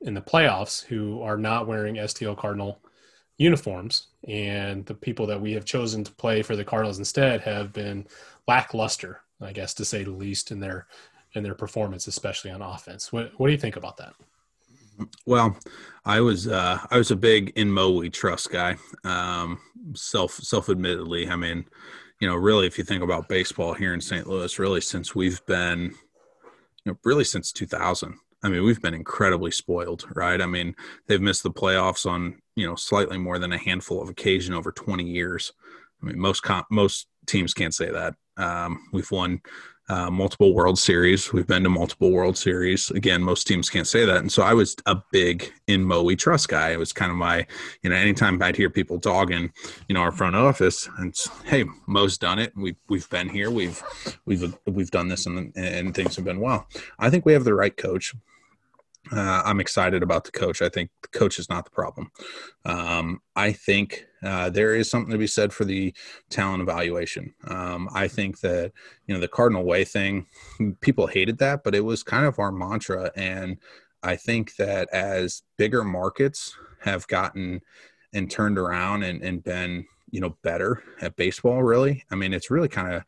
[0.02, 0.84] in the playoffs.
[0.86, 2.80] Who are not wearing STL Cardinal
[3.38, 7.74] uniforms, and the people that we have chosen to play for the Cardinals instead have
[7.74, 8.08] been
[8.48, 10.88] lackluster, I guess to say the least, in their
[11.34, 13.12] in their performance, especially on offense.
[13.12, 14.14] What what do you think about that?
[15.26, 15.58] Well,
[16.06, 18.78] I was uh, I was a big in Mo we trust guy.
[19.04, 19.60] Um,
[19.96, 21.66] self self admittedly, I mean,
[22.20, 24.28] you know, really, if you think about baseball here in St.
[24.28, 25.94] Louis, really since we've been,
[26.86, 28.16] you know, really since 2000.
[28.44, 30.42] I mean, we've been incredibly spoiled, right?
[30.42, 30.76] I mean,
[31.08, 34.72] they've missed the playoffs on you know slightly more than a handful of occasion over
[34.72, 35.54] 20 years.
[36.02, 38.16] I mean, most com- most teams can't say that.
[38.36, 39.42] Um, we've won
[39.90, 41.34] uh, multiple World Series.
[41.34, 42.90] We've been to multiple World Series.
[42.92, 44.18] Again, most teams can't say that.
[44.18, 46.72] And so I was a big in Mo trust guy.
[46.72, 47.46] It was kind of my,
[47.82, 49.52] you know, anytime I'd hear people dogging,
[49.88, 51.16] you know, our front office, and
[51.46, 52.54] hey, Mo's done it.
[52.56, 53.52] We've we've been here.
[53.52, 53.82] We've
[54.26, 56.68] we've we've done this, and and things have been well.
[57.00, 58.14] I think we have the right coach.
[59.12, 60.62] Uh, I'm excited about the coach.
[60.62, 62.12] I think the coach is not the problem.
[62.64, 65.94] Um, I think uh, there is something to be said for the
[66.30, 67.34] talent evaluation.
[67.48, 68.72] Um, I think that
[69.08, 70.28] you know the Cardinal Way thing,
[70.82, 73.12] people hated that, but it was kind of our mantra.
[73.16, 73.58] And
[74.04, 77.62] I think that as bigger markets have gotten
[78.14, 82.50] and turned around and, and been you know better at baseball, really, I mean, it's
[82.50, 83.04] really kind of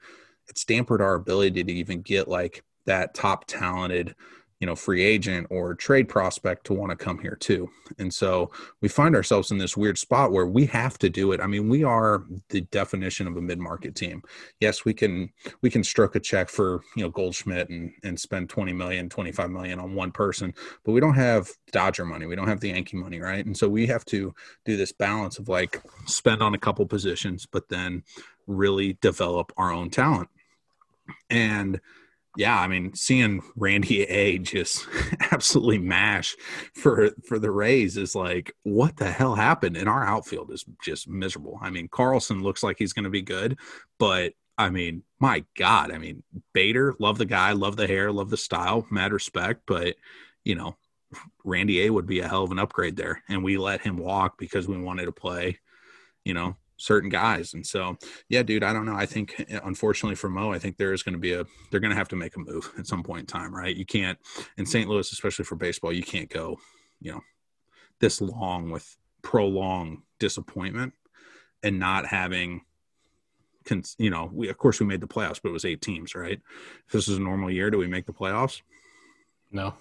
[0.50, 4.14] it's dampened our ability to even get like that top talented
[4.60, 7.70] you know free agent or trade prospect to want to come here too.
[8.00, 8.52] And so
[8.82, 11.42] we find ourselves in this weird spot where we have to do it.
[11.42, 14.22] I mean we are the definition of a mid-market team.
[14.60, 15.30] Yes we can
[15.62, 19.50] we can stroke a check for you know goldschmidt and and spend 20 million 25
[19.52, 20.54] million on one person
[20.84, 22.26] but we don't have dodger money.
[22.26, 23.46] We don't have the yankee money right?
[23.46, 24.34] And so we have to
[24.64, 28.04] do this balance of like spend on a couple positions but then
[28.48, 30.30] really develop our own talent.
[31.30, 31.82] And
[32.38, 34.88] yeah, I mean, seeing Randy A just
[35.32, 36.36] absolutely mash
[36.74, 39.78] for for the Rays is like, what the hell happened?
[39.78, 41.60] And our outfield is just miserable.
[41.62, 43.58] I mean, Carlson looks like he's going to be good,
[44.00, 46.24] but I mean, my God, I mean,
[46.54, 49.96] Bader, love the guy, love the hair, love the style, mad respect, but
[50.44, 50.76] you know,
[51.44, 54.38] Randy A would be a hell of an upgrade there, and we let him walk
[54.38, 55.60] because we wanted to play,
[56.24, 57.54] you know, certain guys.
[57.54, 57.98] And so,
[58.30, 58.96] yeah, dude, I don't know.
[58.96, 61.80] I think, eh, unfortunately for Mo, I think there is going to be a, they're
[61.80, 63.76] going to have to make a move at some point in time, right?
[63.76, 64.18] You can't,
[64.58, 64.90] in St.
[64.90, 66.58] Louis, especially for baseball, you can't go,
[67.00, 67.22] you know,
[68.00, 70.94] this long with prolonged disappointment
[71.64, 72.62] and not having,
[73.98, 76.40] you know, we, of course we made the playoffs, but it was eight teams, right?
[76.88, 78.62] If this is a normal year, do we make the playoffs?
[79.52, 79.76] No.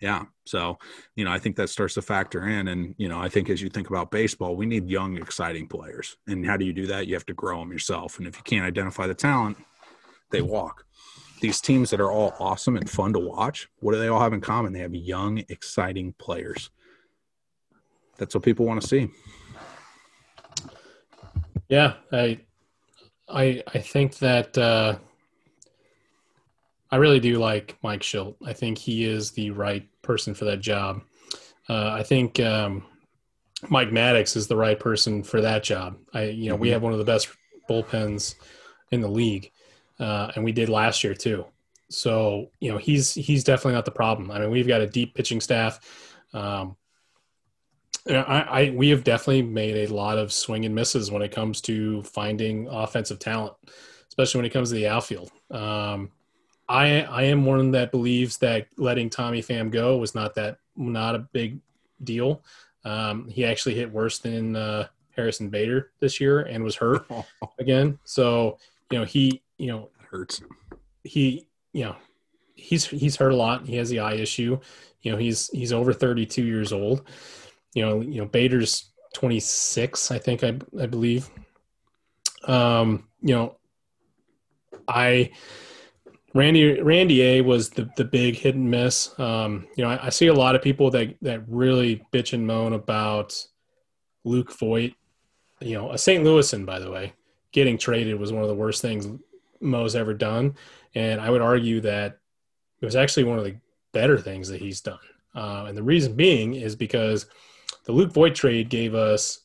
[0.00, 0.24] Yeah.
[0.44, 0.78] So,
[1.16, 2.68] you know, I think that starts to factor in.
[2.68, 6.16] And, you know, I think as you think about baseball, we need young, exciting players.
[6.26, 7.06] And how do you do that?
[7.06, 8.18] You have to grow them yourself.
[8.18, 9.56] And if you can't identify the talent,
[10.30, 10.84] they walk.
[11.40, 14.32] These teams that are all awesome and fun to watch, what do they all have
[14.32, 14.72] in common?
[14.72, 16.70] They have young, exciting players.
[18.18, 19.08] That's what people want to see.
[21.68, 21.94] Yeah.
[22.12, 22.40] I,
[23.28, 24.98] I, I think that, uh,
[26.92, 28.36] I really do like Mike Shildt.
[28.44, 31.00] I think he is the right person for that job.
[31.68, 32.84] Uh, I think um,
[33.70, 35.96] Mike Maddux is the right person for that job.
[36.12, 36.62] I, you know, mm-hmm.
[36.62, 37.28] we have one of the best
[37.68, 38.34] bullpens
[38.90, 39.50] in the league,
[39.98, 41.46] uh, and we did last year too.
[41.88, 44.30] So you know, he's he's definitely not the problem.
[44.30, 45.80] I mean, we've got a deep pitching staff.
[46.34, 46.76] Um,
[48.06, 51.62] I, I we have definitely made a lot of swing and misses when it comes
[51.62, 53.54] to finding offensive talent,
[54.08, 55.30] especially when it comes to the outfield.
[55.50, 56.10] Um,
[56.72, 61.14] I I am one that believes that letting Tommy Pham go was not that not
[61.14, 61.60] a big
[62.02, 62.42] deal.
[62.84, 67.06] Um, he actually hit worse than uh, Harrison Bader this year and was hurt
[67.58, 67.98] again.
[68.04, 68.58] So
[68.90, 70.40] you know he you know that hurts.
[71.04, 71.96] He you know
[72.54, 73.66] he's he's hurt a lot.
[73.66, 74.58] He has the eye issue.
[75.02, 77.06] You know he's he's over 32 years old.
[77.74, 81.28] You know you know Bader's 26, I think I I believe.
[82.44, 83.56] Um, you know
[84.88, 85.32] I
[86.34, 89.18] Randy Randy A was the the big hit and miss.
[89.18, 92.46] Um, you know, I, I, see a lot of people that that really bitch and
[92.46, 93.46] moan about
[94.24, 94.94] Luke Voit.
[95.60, 96.24] You know, a St.
[96.24, 97.12] Louisan, by the way,
[97.52, 99.06] getting traded was one of the worst things
[99.60, 100.54] Mo's ever done,
[100.94, 102.18] and I would argue that
[102.80, 103.56] it was actually one of the
[103.92, 104.98] better things that he's done.
[105.34, 107.26] Uh, and the reason being is because
[107.84, 109.40] the Luke Voit trade gave us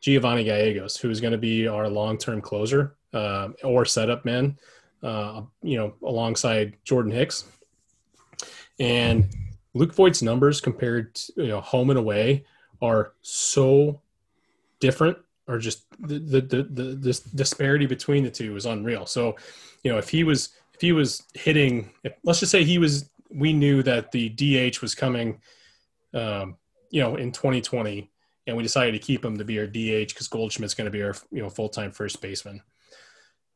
[0.00, 4.58] Giovanny Gallegos, who is going to be our long term closer uh, or setup man
[5.02, 7.44] uh, you know, alongside Jordan Hicks.
[8.78, 9.28] And
[9.74, 12.44] Luke Voit's numbers compared to you know, home and away
[12.82, 14.00] are so
[14.80, 19.06] different, or just the, the the the this disparity between the two is unreal.
[19.06, 19.36] So,
[19.82, 23.10] you know, if he was if he was hitting, if, let's just say he was,
[23.30, 25.40] we knew that the DH was coming,
[26.14, 26.56] um,
[26.90, 28.10] you know, in 2020,
[28.46, 31.02] and we decided to keep him to be our DH because Goldschmidt's going to be
[31.02, 32.62] our you know full time first baseman.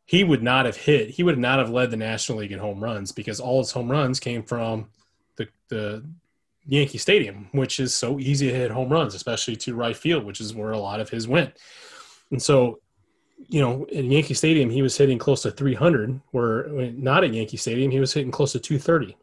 [0.07, 1.11] He would not have hit.
[1.11, 3.91] He would not have led the National League in home runs because all his home
[3.91, 4.89] runs came from
[5.37, 6.05] the the
[6.67, 10.41] Yankee Stadium, which is so easy to hit home runs, especially to right field, which
[10.41, 11.57] is where a lot of his went.
[12.31, 12.81] And so,
[13.49, 17.59] you know, in Yankee Stadium, he was hitting close to 300, where not at Yankee
[17.59, 19.17] Stadium, he was hitting close to 230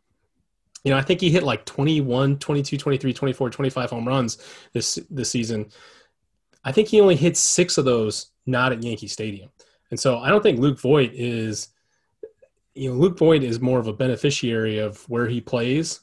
[0.84, 4.38] you know, I think he hit like 21, 22, 23, 24, 25 home runs
[4.74, 5.68] this this season.
[6.64, 9.50] I think he only hit six of those not at Yankee Stadium.
[9.92, 11.70] And so I don't think Luke Voit is,
[12.74, 16.00] you know, Luke Voit is more of a beneficiary of where he plays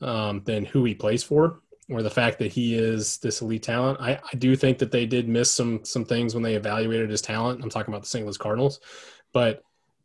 [0.00, 1.60] um, than who he plays for,
[1.90, 4.00] or the fact that he is this elite talent.
[4.00, 7.22] I, I do think that they did miss some some things when they evaluated his
[7.22, 7.62] talent.
[7.62, 8.24] I'm talking about the St.
[8.24, 8.80] Louis Cardinals,
[9.32, 9.62] but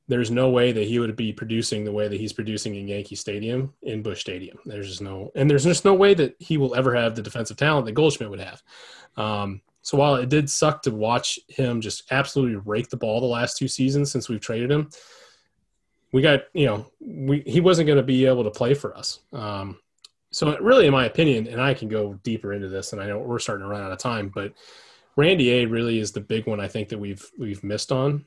[0.07, 3.15] there's no way that he would be producing the way that he's producing in Yankee
[3.15, 4.57] Stadium in Busch Stadium.
[4.65, 7.57] There's just no, and there's just no way that he will ever have the defensive
[7.57, 8.63] talent that Goldschmidt would have.
[9.17, 13.25] Um, so while it did suck to watch him just absolutely rake the ball the
[13.25, 14.89] last two seasons since we've traded him,
[16.11, 19.19] we got you know we he wasn't going to be able to play for us.
[19.31, 19.79] Um,
[20.29, 23.19] so really, in my opinion, and I can go deeper into this, and I know
[23.19, 24.51] we're starting to run out of time, but
[25.15, 28.25] Randy A really is the big one I think that we've we've missed on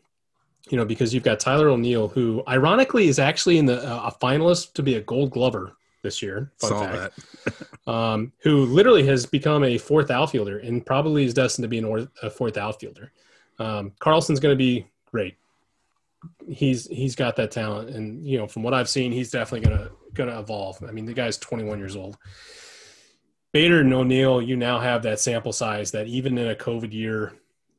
[0.68, 4.24] you know, because you've got Tyler O'Neill, who ironically is actually in the uh, a
[4.24, 6.53] finalist to be a Gold Glover this year.
[6.59, 7.44] Fun Saw fact.
[7.44, 7.66] that.
[7.92, 12.09] um, who literally has become a fourth outfielder and probably is destined to be an,
[12.22, 13.12] a fourth outfielder.
[13.59, 15.36] Um, Carlson's going to be great.
[16.48, 19.78] He's he's got that talent, and you know, from what I've seen, he's definitely going
[19.78, 20.82] to going to evolve.
[20.86, 22.18] I mean, the guy's 21 years old.
[23.53, 27.32] Bader and O'Neill, you now have that sample size that even in a COVID year,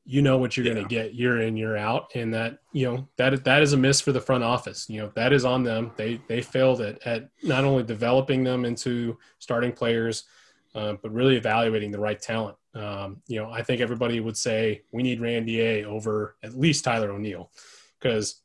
[0.05, 0.73] you know what you're yeah.
[0.73, 3.77] going to get year in year out and that you know that that is a
[3.77, 4.89] miss for the front office.
[4.89, 5.91] You know that is on them.
[5.95, 10.25] They they failed at, at not only developing them into starting players
[10.73, 12.57] um, but really evaluating the right talent.
[12.73, 16.85] Um, you know i think everybody would say we need randy a over at least
[16.85, 17.51] tyler o'neill
[17.99, 18.43] because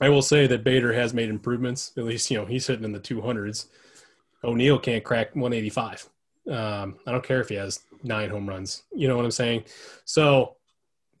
[0.00, 1.92] i will say that bader has made improvements.
[1.98, 3.66] At least you know he's hitting in the 200s
[4.42, 6.08] o'neill can't crack 185
[6.48, 8.84] um, i don't care if he has nine home runs.
[8.94, 9.64] You know what i'm saying?
[10.06, 10.56] So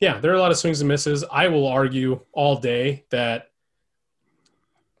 [0.02, 1.22] yeah, there are a lot of swings and misses.
[1.30, 3.52] I will argue all day that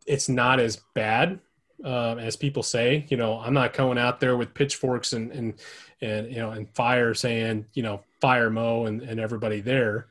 [0.06, 1.40] it's not as bad
[1.82, 3.04] um, as people say.
[3.08, 5.54] You know, I'm not going out there with pitchforks and and
[6.00, 10.06] and you know and fire saying you know fire Mo and, and everybody there,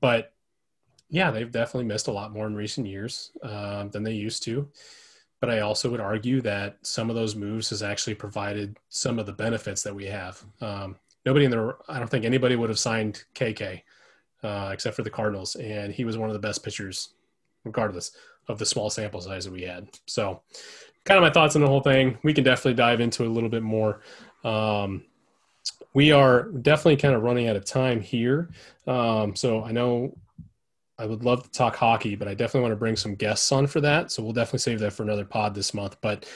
[0.00, 0.32] but
[1.10, 4.66] yeah, they've definitely missed a lot more in recent years um, than they used to.
[5.40, 9.26] But I also would argue that some of those moves has actually provided some of
[9.26, 10.42] the benefits that we have.
[10.62, 10.96] Um,
[11.26, 13.82] nobody in the I don't think anybody would have signed KK
[14.42, 17.10] uh, except for the Cardinals, and he was one of the best pitchers,
[17.64, 18.12] regardless
[18.48, 19.88] of the small sample size that we had.
[20.06, 20.42] So,
[21.04, 22.18] kind of my thoughts on the whole thing.
[22.22, 24.00] We can definitely dive into a little bit more.
[24.44, 25.04] Um,
[25.94, 28.50] we are definitely kind of running out of time here.
[28.86, 30.16] Um, so I know
[30.98, 33.66] I would love to talk hockey, but I definitely want to bring some guests on
[33.66, 34.12] for that.
[34.12, 35.96] So we'll definitely save that for another pod this month.
[36.00, 36.28] But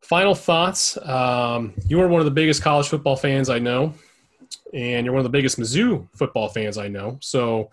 [0.00, 0.98] final thoughts.
[0.98, 3.94] Um, you are one of the biggest college football fans I know
[4.72, 7.18] and you're one of the biggest Mizzou football fans I know.
[7.20, 7.70] So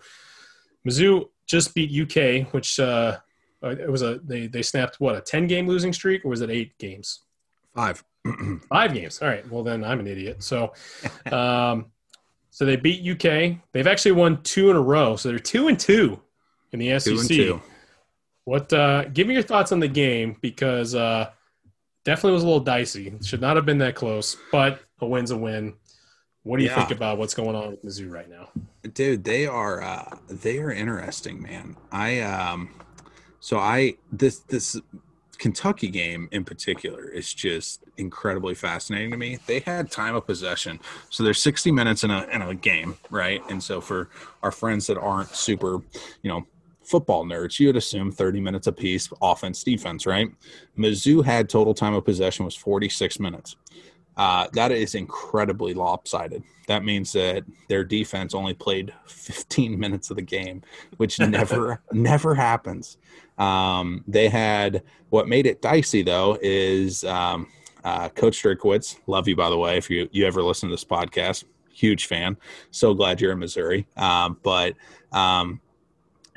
[0.86, 3.18] Mizzou just beat UK, which uh,
[3.62, 6.50] it was a they they snapped what a ten game losing streak, or was it
[6.50, 7.20] eight games?
[7.74, 8.04] Five.
[8.68, 9.20] Five games.
[9.22, 9.48] All right.
[9.50, 10.42] Well, then I'm an idiot.
[10.42, 10.74] So,
[11.32, 11.86] um,
[12.50, 13.58] so they beat UK.
[13.72, 15.16] They've actually won two in a row.
[15.16, 16.20] So they're two and two
[16.72, 17.12] in the SEC.
[17.12, 17.62] Two and two.
[18.44, 18.72] What?
[18.72, 21.30] Uh, give me your thoughts on the game because uh,
[22.04, 23.14] definitely was a little dicey.
[23.22, 25.74] Should not have been that close, but a win's a win.
[26.42, 26.76] What do you yeah.
[26.76, 28.48] think about what's going on with Mizzou right now?
[28.94, 31.76] Dude, they are uh they are interesting, man.
[31.92, 32.70] I um
[33.40, 34.80] so I this this
[35.38, 39.38] Kentucky game in particular is just incredibly fascinating to me.
[39.46, 40.78] They had time of possession.
[41.08, 43.42] So there's 60 minutes in a in a game, right?
[43.50, 44.10] And so for
[44.42, 45.80] our friends that aren't super,
[46.22, 46.46] you know,
[46.84, 50.28] football nerds, you would assume 30 minutes apiece, offense, defense, right?
[50.76, 53.56] Mizzou had total time of possession was 46 minutes.
[54.16, 56.42] Uh, that is incredibly lopsided.
[56.66, 60.62] That means that their defense only played 15 minutes of the game,
[60.98, 62.98] which never never happens.
[63.38, 67.48] Um, they had what made it dicey though is um,
[67.84, 68.98] uh, Coach Drinkwitz.
[69.06, 69.76] Love you by the way.
[69.78, 72.36] If you you ever listen to this podcast, huge fan.
[72.70, 73.86] So glad you're in Missouri.
[73.96, 74.74] Um, but
[75.12, 75.60] um,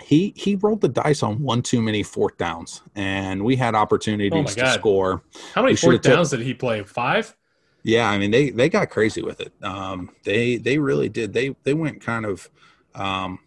[0.01, 4.55] he he rolled the dice on one too many fourth downs, and we had opportunities
[4.57, 5.23] oh to score.
[5.53, 6.83] How many fourth downs did he play?
[6.83, 7.35] Five.
[7.83, 9.51] Yeah, I mean they they got crazy with it.
[9.61, 11.33] Um, they they really did.
[11.33, 12.49] They they went kind of,
[12.95, 13.39] um,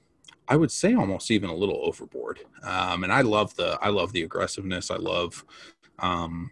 [0.46, 2.40] I would say almost even a little overboard.
[2.62, 4.90] Um, and I love the I love the aggressiveness.
[4.90, 5.44] I love,
[5.98, 6.50] um,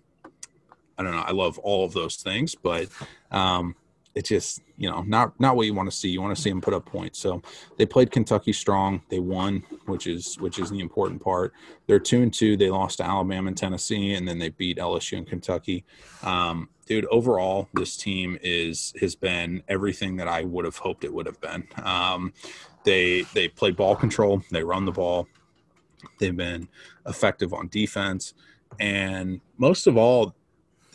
[0.96, 1.24] I don't know.
[1.26, 2.54] I love all of those things.
[2.54, 2.88] But
[3.30, 3.76] um,
[4.14, 6.08] it just you know not not what you want to see.
[6.08, 7.18] You want to see them put up points.
[7.18, 7.42] So
[7.76, 9.02] they played Kentucky strong.
[9.08, 11.52] They won, which is which is the important part.
[11.86, 12.56] They're two and two.
[12.56, 15.84] They lost to Alabama and Tennessee, and then they beat LSU and Kentucky.
[16.22, 21.12] Um, dude, overall, this team is has been everything that I would have hoped it
[21.12, 21.66] would have been.
[21.82, 22.32] Um,
[22.84, 24.42] they they play ball control.
[24.50, 25.26] They run the ball.
[26.18, 26.68] They've been
[27.06, 28.34] effective on defense,
[28.78, 30.34] and most of all,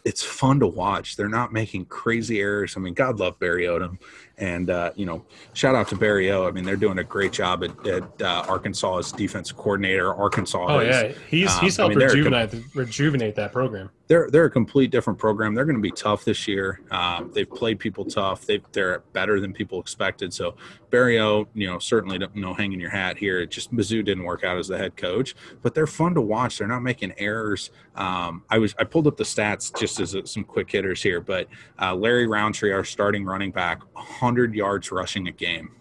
[0.09, 1.15] it's fun to watch.
[1.15, 2.75] They're not making crazy errors.
[2.75, 3.99] I mean, God love Barry Odom,
[4.39, 6.47] and uh, you know, shout out to Barry O.
[6.47, 10.11] I mean, they're doing a great job at, at uh, Arkansas as defense coordinator.
[10.11, 10.65] Arkansas.
[10.67, 13.91] Oh yeah, he's um, he's helped I mean, rejuvenate com- rejuvenate that program.
[14.07, 15.53] They're they're a complete different program.
[15.53, 16.81] They're going to be tough this year.
[16.89, 18.47] Um, they've played people tough.
[18.47, 20.33] They they're better than people expected.
[20.33, 20.55] So
[20.89, 23.39] Barry O, you know, certainly don't know hanging your hat here.
[23.39, 26.57] It just Mizzou didn't work out as the head coach, but they're fun to watch.
[26.57, 27.71] They're not making errors.
[27.95, 31.21] Um, I was I pulled up the stats just as a, some quick hitters here,
[31.21, 31.47] but
[31.81, 35.71] uh, Larry Rountree, our starting running back, 100 yards rushing a game.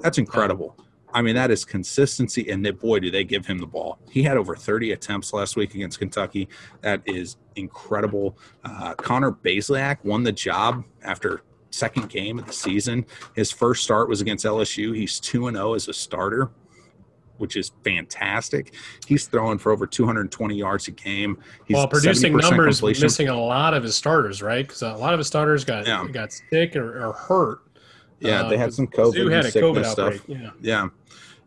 [0.00, 0.76] That's incredible.
[1.14, 2.50] I mean, that is consistency.
[2.50, 4.00] And boy, do they give him the ball.
[4.10, 6.48] He had over 30 attempts last week against Kentucky.
[6.80, 8.36] That is incredible.
[8.64, 11.42] Uh, Connor Bazelak won the job after
[11.74, 13.04] second game of the season.
[13.34, 14.96] His first start was against LSU.
[14.96, 16.50] He's 2 and 0 as a starter
[17.38, 18.74] which is fantastic.
[19.06, 21.38] He's throwing for over 220 yards a game.
[21.66, 23.02] He's well, producing numbers completion.
[23.02, 24.66] missing a lot of his starters, right?
[24.66, 26.06] Because a lot of his starters got yeah.
[26.12, 27.60] got sick or, or hurt.
[28.20, 29.30] Yeah, uh, they had some COVID.
[29.32, 30.14] had COVID stuff.
[30.14, 30.22] outbreak.
[30.40, 30.50] Yeah.
[30.60, 30.88] yeah.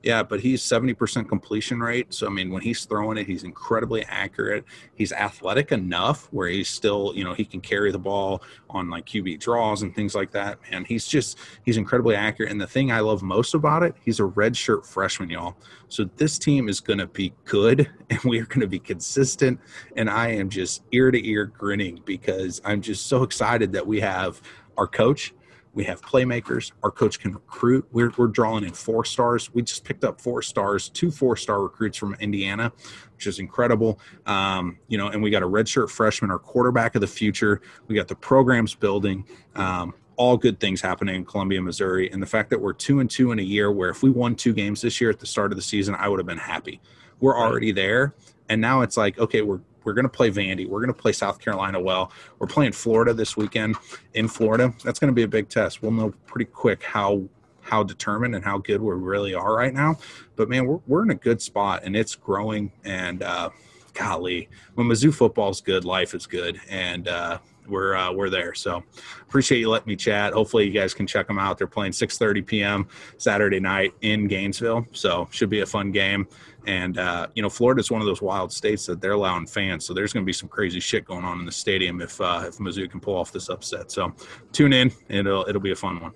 [0.03, 2.13] Yeah, but he's 70% completion rate.
[2.13, 4.63] So, I mean, when he's throwing it, he's incredibly accurate.
[4.93, 9.05] He's athletic enough where he's still, you know, he can carry the ball on like
[9.05, 10.59] QB draws and things like that.
[10.71, 12.51] And he's just, he's incredibly accurate.
[12.51, 15.57] And the thing I love most about it, he's a redshirt freshman, y'all.
[15.89, 19.59] So, this team is going to be good and we are going to be consistent.
[19.95, 23.99] And I am just ear to ear grinning because I'm just so excited that we
[24.01, 24.41] have
[24.77, 25.33] our coach
[25.77, 26.71] we have playmakers.
[26.81, 27.87] Our coach can recruit.
[27.91, 29.53] We're, we're drawing in four stars.
[29.53, 32.73] We just picked up four stars, two four star recruits from Indiana,
[33.13, 33.99] which is incredible.
[34.25, 37.61] Um, you know, and we got a redshirt freshman, our quarterback of the future.
[37.87, 39.23] We got the programs building.
[39.53, 42.11] Um, all good things happening in Columbia, Missouri.
[42.11, 44.33] And the fact that we're two and two in a year where if we won
[44.33, 46.81] two games this year at the start of the season, I would have been happy.
[47.19, 48.15] We're already there.
[48.49, 50.67] And now it's like, okay, we're we're going to play Vandy.
[50.67, 52.11] We're going to play South Carolina well.
[52.39, 53.77] We're playing Florida this weekend
[54.15, 54.73] in Florida.
[54.83, 55.81] That's going to be a big test.
[55.81, 57.23] We'll know pretty quick how
[57.61, 59.95] how determined and how good we really are right now.
[60.35, 62.73] But man, we're we're in a good spot and it's growing.
[62.83, 63.51] And uh,
[63.93, 66.59] golly, when Mizzou football is good, life is good.
[66.67, 68.53] And uh, we're uh, we're there.
[68.53, 68.83] So
[69.21, 70.33] appreciate you letting me chat.
[70.33, 71.57] Hopefully you guys can check them out.
[71.57, 72.87] They're playing 6:30 p.m.
[73.17, 76.27] Saturday night in Gainesville, so should be a fun game.
[76.67, 79.85] And uh, you know, Florida is one of those wild states that they're allowing fans,
[79.85, 82.43] so there's going to be some crazy shit going on in the stadium if uh,
[82.45, 83.89] if Mizzou can pull off this upset.
[83.89, 84.13] So
[84.51, 86.11] tune in; it'll it'll be a fun one.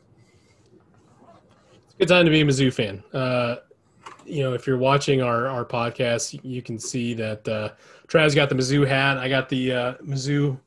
[1.86, 3.02] It's a good time to be a Mizzou fan.
[3.14, 3.56] Uh,
[4.26, 7.70] you know, if you're watching our our podcast, you can see that uh,
[8.08, 9.18] Trav's got the Mizzou hat.
[9.18, 10.60] I got the uh, Mizzou.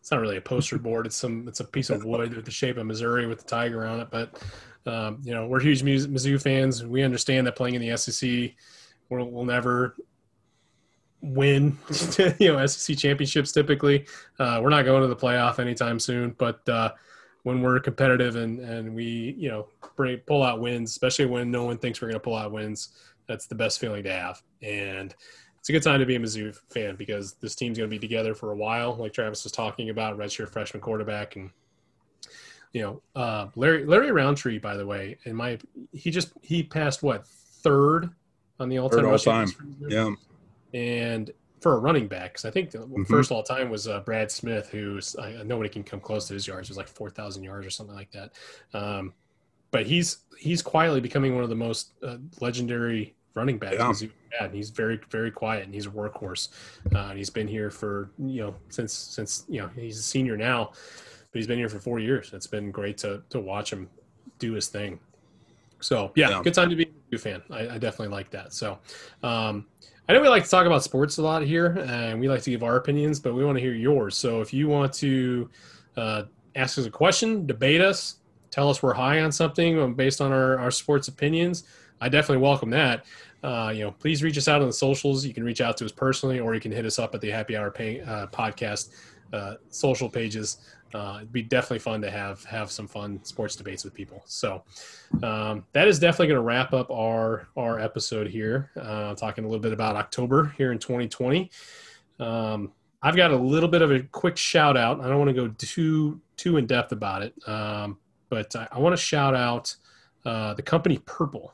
[0.00, 1.06] It's not really a poster board.
[1.06, 1.48] It's some.
[1.48, 4.08] It's a piece of wood with the shape of Missouri with the tiger on it,
[4.10, 4.38] but
[4.86, 6.84] um, you know, we're huge Mizzou fans.
[6.84, 8.52] We understand that playing in the SEC,
[9.08, 9.96] we'll, we'll never
[11.22, 11.78] win,
[12.38, 14.06] you know, SEC championships typically.
[14.38, 16.92] Uh, we're not going to the playoff anytime soon, but uh,
[17.42, 21.64] when we're competitive and, and we, you know, bring, pull out wins, especially when no
[21.64, 22.90] one thinks we're going to pull out wins,
[23.26, 24.42] that's the best feeling to have.
[24.62, 25.14] And
[25.58, 27.98] it's a good time to be a Mizzou fan because this team's going to be
[27.98, 31.50] together for a while, like Travis was talking about, redshirt freshman quarterback and–
[32.76, 35.58] you know, uh, Larry Larry Rountree, by the way, in my
[35.92, 38.10] he just he passed what third
[38.60, 39.48] on the all time all time,
[39.88, 40.10] yeah,
[40.74, 41.30] and
[41.62, 43.04] for a running back, because I think the mm-hmm.
[43.04, 46.46] first all time was uh, Brad Smith, who's uh, nobody can come close to his
[46.46, 46.68] yards.
[46.68, 48.32] It was like four thousand yards or something like that.
[48.74, 49.14] Um,
[49.70, 53.88] but he's he's quietly becoming one of the most uh, legendary running backs yeah.
[53.88, 54.10] he's.
[54.52, 56.50] He's very very quiet and he's a workhorse.
[56.94, 60.36] Uh, and he's been here for you know since since you know he's a senior
[60.36, 60.72] now
[61.36, 62.30] but he's been here for four years.
[62.32, 63.90] It's been great to to watch him
[64.38, 64.98] do his thing.
[65.80, 66.42] So yeah, yeah.
[66.42, 67.42] good time to be a fan.
[67.50, 68.54] I, I definitely like that.
[68.54, 68.78] So
[69.22, 69.66] um,
[70.08, 72.50] I know we like to talk about sports a lot here, and we like to
[72.50, 74.16] give our opinions, but we want to hear yours.
[74.16, 75.50] So if you want to
[75.98, 76.22] uh,
[76.54, 78.16] ask us a question, debate us,
[78.50, 81.64] tell us we're high on something um, based on our, our sports opinions,
[82.00, 83.04] I definitely welcome that.
[83.42, 85.26] Uh, you know, please reach us out on the socials.
[85.26, 87.30] You can reach out to us personally, or you can hit us up at the
[87.30, 88.88] Happy Hour pay, uh, podcast
[89.32, 90.58] uh, social pages
[90.94, 94.22] uh, it'd be definitely fun to have have some fun sports debates with people.
[94.26, 94.62] So
[95.22, 99.48] um, that is definitely going to wrap up our our episode here, uh, talking a
[99.48, 101.50] little bit about October here in 2020.
[102.18, 102.72] Um,
[103.02, 105.00] I've got a little bit of a quick shout out.
[105.00, 107.98] I don't want to go too too in depth about it, um,
[108.28, 109.74] but I, I want to shout out
[110.24, 111.52] uh, the company Purple.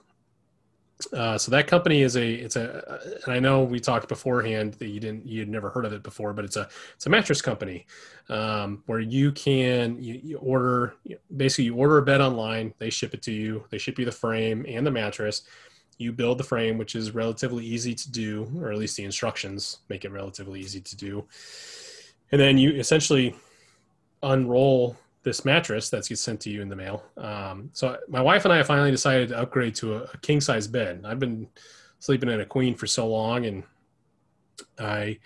[1.13, 4.89] Uh, so that company is a it's a and I know we talked beforehand that
[4.89, 7.43] you didn't you had never heard of it before, but it's a it's a mattress
[7.43, 7.87] company
[8.29, 10.95] um, where you can you, you order
[11.37, 14.13] basically you order a bed online, they ship it to you, they ship you the
[14.13, 15.43] frame and the mattress.
[15.99, 19.79] You build the frame, which is relatively easy to do, or at least the instructions
[19.89, 21.27] make it relatively easy to do.
[22.33, 23.37] And then you essentially
[24.23, 27.05] unroll this mattress that gets sent to you in the mail.
[27.17, 30.67] Um, so my wife and I finally decided to upgrade to a, a king size
[30.67, 31.03] bed.
[31.05, 31.49] I've been
[32.01, 33.63] sleeping in a queen for so long, and
[34.79, 35.19] I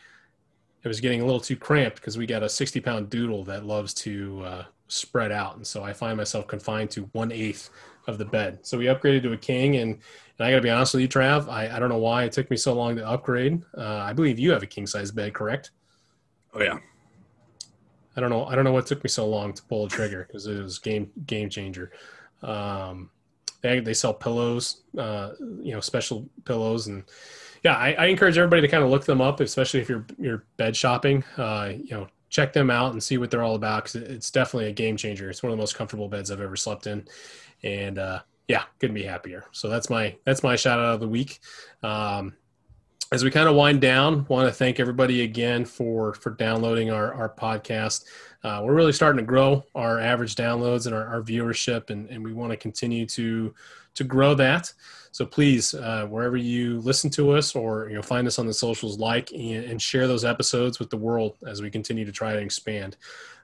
[0.82, 3.64] it was getting a little too cramped because we got a 60 pound doodle that
[3.64, 7.70] loves to uh, spread out, and so I find myself confined to one eighth
[8.06, 8.60] of the bed.
[8.62, 11.08] So we upgraded to a king, and, and I got to be honest with you,
[11.08, 13.62] Trav, I, I don't know why it took me so long to upgrade.
[13.76, 15.72] Uh, I believe you have a king size bed, correct?
[16.54, 16.78] Oh yeah.
[18.16, 18.46] I don't know.
[18.46, 20.78] I don't know what took me so long to pull a trigger because it was
[20.78, 21.92] game game changer.
[22.42, 23.10] Um,
[23.62, 27.04] they they sell pillows, uh, you know, special pillows, and
[27.62, 30.44] yeah, I, I, encourage everybody to kind of look them up, especially if you're you're
[30.56, 31.24] bed shopping.
[31.36, 34.68] Uh, you know, check them out and see what they're all about because it's definitely
[34.68, 35.28] a game changer.
[35.30, 37.06] It's one of the most comfortable beds I've ever slept in,
[37.62, 39.44] and uh, yeah, couldn't be happier.
[39.52, 41.40] So that's my that's my shout out of the week.
[41.82, 42.34] Um,
[43.12, 47.12] as we kind of wind down, want to thank everybody again for for downloading our
[47.14, 48.04] our podcast.
[48.42, 52.22] Uh, we're really starting to grow our average downloads and our, our viewership, and, and
[52.22, 53.54] we want to continue to
[53.94, 54.72] to grow that.
[55.12, 58.54] So please, uh, wherever you listen to us or you know find us on the
[58.54, 62.32] socials, like and, and share those episodes with the world as we continue to try
[62.32, 62.96] to expand.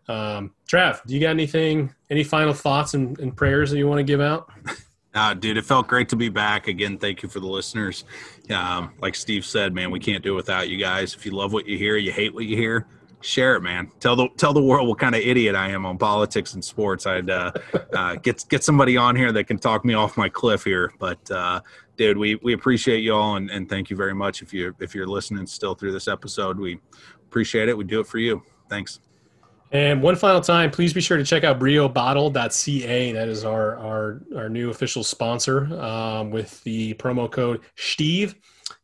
[0.09, 4.01] Um, Trav, do you got anything, any final thoughts and, and prayers that you want
[4.01, 4.51] to give out?
[5.15, 6.97] Uh, dude, it felt great to be back again.
[6.97, 8.05] Thank you for the listeners.
[8.51, 11.15] Um, like Steve said, man, we can't do it without you guys.
[11.15, 12.87] If you love what you hear, you hate what you hear,
[13.21, 13.91] share it, man.
[14.01, 17.07] Tell the tell the world what kind of idiot I am on politics and sports.
[17.07, 17.53] I'd uh,
[17.93, 20.93] uh, get get somebody on here that can talk me off my cliff here.
[20.99, 21.61] But uh,
[21.97, 24.43] dude, we we appreciate you all and, and thank you very much.
[24.43, 26.81] If you if you're listening still through this episode, we
[27.23, 27.77] appreciate it.
[27.77, 28.43] We do it for you.
[28.69, 29.01] Thanks.
[29.73, 33.13] And one final time, please be sure to check out briobottle.ca.
[33.13, 38.35] That is our, our, our new official sponsor um, with the promo code Steve,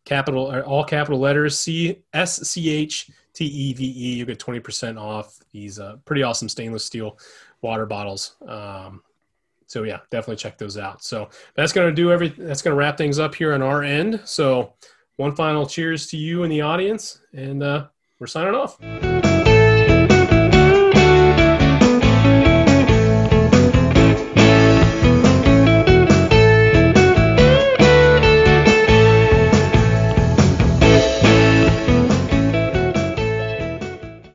[0.06, 4.14] capital, all capital letters, C S C H T E V E.
[4.14, 7.18] You get 20% off these uh, pretty awesome stainless steel
[7.60, 8.36] water bottles.
[8.46, 9.02] Um,
[9.66, 11.04] so yeah, definitely check those out.
[11.04, 13.82] So that's going to do every, that's going to wrap things up here on our
[13.82, 14.22] end.
[14.24, 14.72] So
[15.16, 17.88] one final cheers to you and the audience and uh,
[18.18, 18.78] we're signing off.